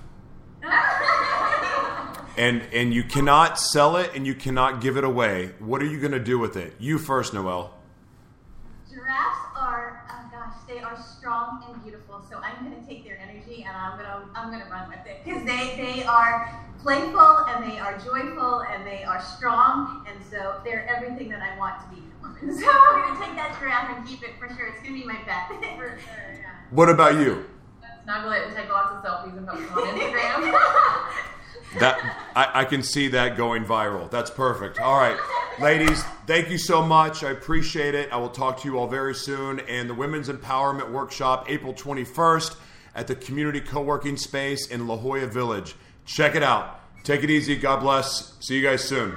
And 2.38 2.62
and 2.74 2.94
you 2.94 3.04
cannot 3.04 3.60
sell 3.60 3.98
it 3.98 4.12
and 4.16 4.26
you 4.26 4.34
cannot 4.34 4.82
give 4.82 4.98
it 4.98 5.04
away. 5.04 5.52
What 5.60 5.82
are 5.82 5.86
you 5.86 6.00
going 6.00 6.12
to 6.12 6.20
do 6.20 6.40
with 6.40 6.58
it? 6.58 6.74
You 6.80 6.98
first, 6.98 7.34
Noelle. 7.34 7.74
Giraffes 8.90 9.40
are, 9.58 10.06
oh 10.12 10.30
gosh, 10.32 10.56
they 10.68 10.80
are 10.80 10.98
strong 11.18 11.64
and 11.68 11.82
beautiful. 11.84 12.24
So 12.30 12.38
I'm 12.38 12.66
going 12.66 12.80
to 12.80 12.88
take 12.88 13.04
their 13.04 13.20
energy 13.20 13.64
and 13.68 13.76
I'm 13.76 13.98
going 13.98 14.10
to 14.10 14.40
I'm 14.40 14.50
going 14.50 14.64
to 14.64 14.70
run 14.70 14.90
with 14.90 15.06
it 15.06 15.24
because 15.24 15.44
they 15.46 15.76
they 15.78 16.04
are 16.04 16.60
playful 16.82 17.46
and 17.48 17.72
they 17.72 17.80
are 17.80 17.98
joyful 18.00 18.62
and 18.64 18.86
they 18.86 19.04
are 19.04 19.22
strong 19.22 20.06
and 20.10 20.20
so 20.30 20.60
they're 20.64 20.88
everything 20.88 21.30
that 21.30 21.42
I 21.42 21.58
want 21.58 21.82
to 21.82 21.96
be. 21.96 22.02
So 22.44 22.70
I'm 22.70 23.02
going 23.02 23.16
to 23.16 23.26
take 23.26 23.36
that 23.38 23.58
giraffe 23.58 23.96
and 23.96 24.06
keep 24.06 24.22
it 24.22 24.32
for 24.38 24.50
sure. 24.50 24.68
It's 24.68 24.82
going 24.82 24.96
to 24.96 25.00
be 25.00 25.06
my 25.06 25.16
pet 25.16 25.48
for 25.78 25.98
sure. 25.98 26.34
Yeah. 26.34 26.52
What 26.72 26.90
about 26.90 27.16
you? 27.16 27.46
snuggle 28.04 28.32
it 28.32 28.48
and 28.48 28.56
take 28.56 28.70
lots 28.70 28.92
of 28.92 29.02
selfies 29.02 29.38
and 29.38 29.48
post 29.48 29.62
them 29.62 29.78
on 29.78 29.88
Instagram. 29.98 30.60
that 31.80 32.00
I, 32.36 32.62
I, 32.62 32.66
can 32.66 32.84
see 32.84 33.08
that 33.10 33.38
going 33.38 33.66
viral. 33.66 34.10
That's 34.10 34.30
perfect. 34.30 34.80
All 34.80 34.98
right, 34.98 35.18
ladies, 35.60 36.04
thank 36.28 36.50
you 36.50 36.58
so 36.58 36.86
much. 36.86 37.24
I 37.24 37.32
appreciate 37.32 37.96
it. 37.96 38.12
I 38.12 38.18
will 38.18 38.30
talk 38.30 38.62
to 38.62 38.68
you 38.68 38.78
all 38.78 38.88
very 38.88 39.16
soon. 39.16 39.60
And 39.62 39.90
the 39.90 39.94
Women's 39.94 40.30
Empowerment 40.30 40.92
Workshop, 40.92 41.46
April 41.50 41.74
21st 41.74 42.56
at 42.96 43.08
the 43.08 43.16
Community 43.16 43.60
Co-working 43.60 44.18
Space 44.18 44.68
in 44.68 44.88
La 44.88 44.98
Jolla 44.98 45.28
Village. 45.28 45.76
Check 46.06 46.36
it 46.36 46.44
out. 46.44 46.80
Take 47.04 47.24
it 47.24 47.30
easy. 47.30 47.56
God 47.56 47.80
bless. 47.80 48.34
See 48.40 48.56
you 48.56 48.62
guys 48.62 48.84
soon. 48.84 49.16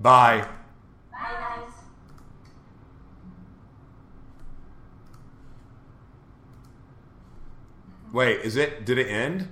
Bye. 0.00 0.46
Bye 1.10 1.18
guys. 1.20 1.72
Wait, 8.12 8.40
is 8.40 8.56
it? 8.56 8.84
Did 8.84 8.98
it 8.98 9.08
end? 9.08 9.48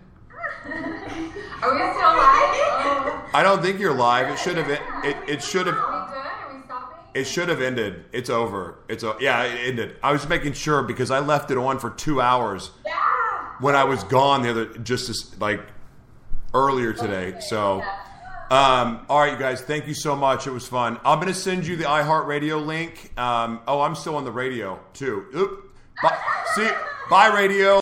Are 0.64 1.72
we 1.72 1.81
still 1.81 2.14
live? 2.16 2.55
Oh. 2.57 3.31
I 3.35 3.42
don't 3.42 3.62
think 3.62 3.81
you're 3.81 3.94
live. 3.94 4.29
It 4.29 4.38
should 4.38 4.57
have. 4.57 4.70
It, 4.70 4.81
it, 5.05 5.16
it 5.29 5.42
should 5.42 5.66
have. 5.66 5.77
Are 5.77 6.07
we 6.07 6.12
good? 6.12 6.18
Are 6.18 6.55
we 6.55 6.62
stopping? 6.64 6.98
It 7.14 7.24
should 7.24 7.48
have 7.48 7.61
ended. 7.61 8.05
It's 8.12 8.31
over. 8.31 8.79
It's 8.88 9.03
a, 9.03 9.16
yeah. 9.20 9.44
It 9.44 9.68
ended. 9.68 9.96
I 10.03 10.12
was 10.12 10.29
making 10.29 10.55
sure 10.55 10.83
because 10.83 11.11
I 11.11 11.20
left 11.20 11.50
it 11.50 11.59
on 11.59 11.79
for 11.79 11.90
two 11.90 12.20
hours. 12.20 12.70
Yeah. 12.85 12.92
When 13.61 13.74
I 13.77 13.85
was 13.85 14.03
gone 14.05 14.42
the 14.42 14.50
other 14.50 14.66
just 14.79 15.09
as, 15.09 15.38
like 15.40 15.61
earlier 16.53 16.92
today. 16.92 17.38
So. 17.40 17.83
Um, 18.50 19.07
all 19.09 19.20
right, 19.20 19.33
you 19.33 19.38
guys, 19.38 19.62
thank 19.62 19.88
you 19.88 19.94
so 19.94 20.14
much. 20.14 20.46
It 20.46 20.50
was 20.50 20.68
fun. 20.68 21.00
I'm 21.03 21.18
going 21.18 21.33
to 21.33 21.38
send 21.38 21.66
you 21.66 21.77
the 21.77 21.85
iHeartRadio 21.85 22.64
link. 22.64 23.18
Um, 23.18 23.61
oh, 23.66 23.81
I'm 23.81 23.94
still 23.94 24.16
on 24.16 24.24
the 24.24 24.31
radio 24.31 24.79
too. 24.92 25.24
Oop. 25.35 25.74
Bye. 26.03 26.18
See, 26.55 26.68
bye, 27.09 27.29
radio. 27.35 27.81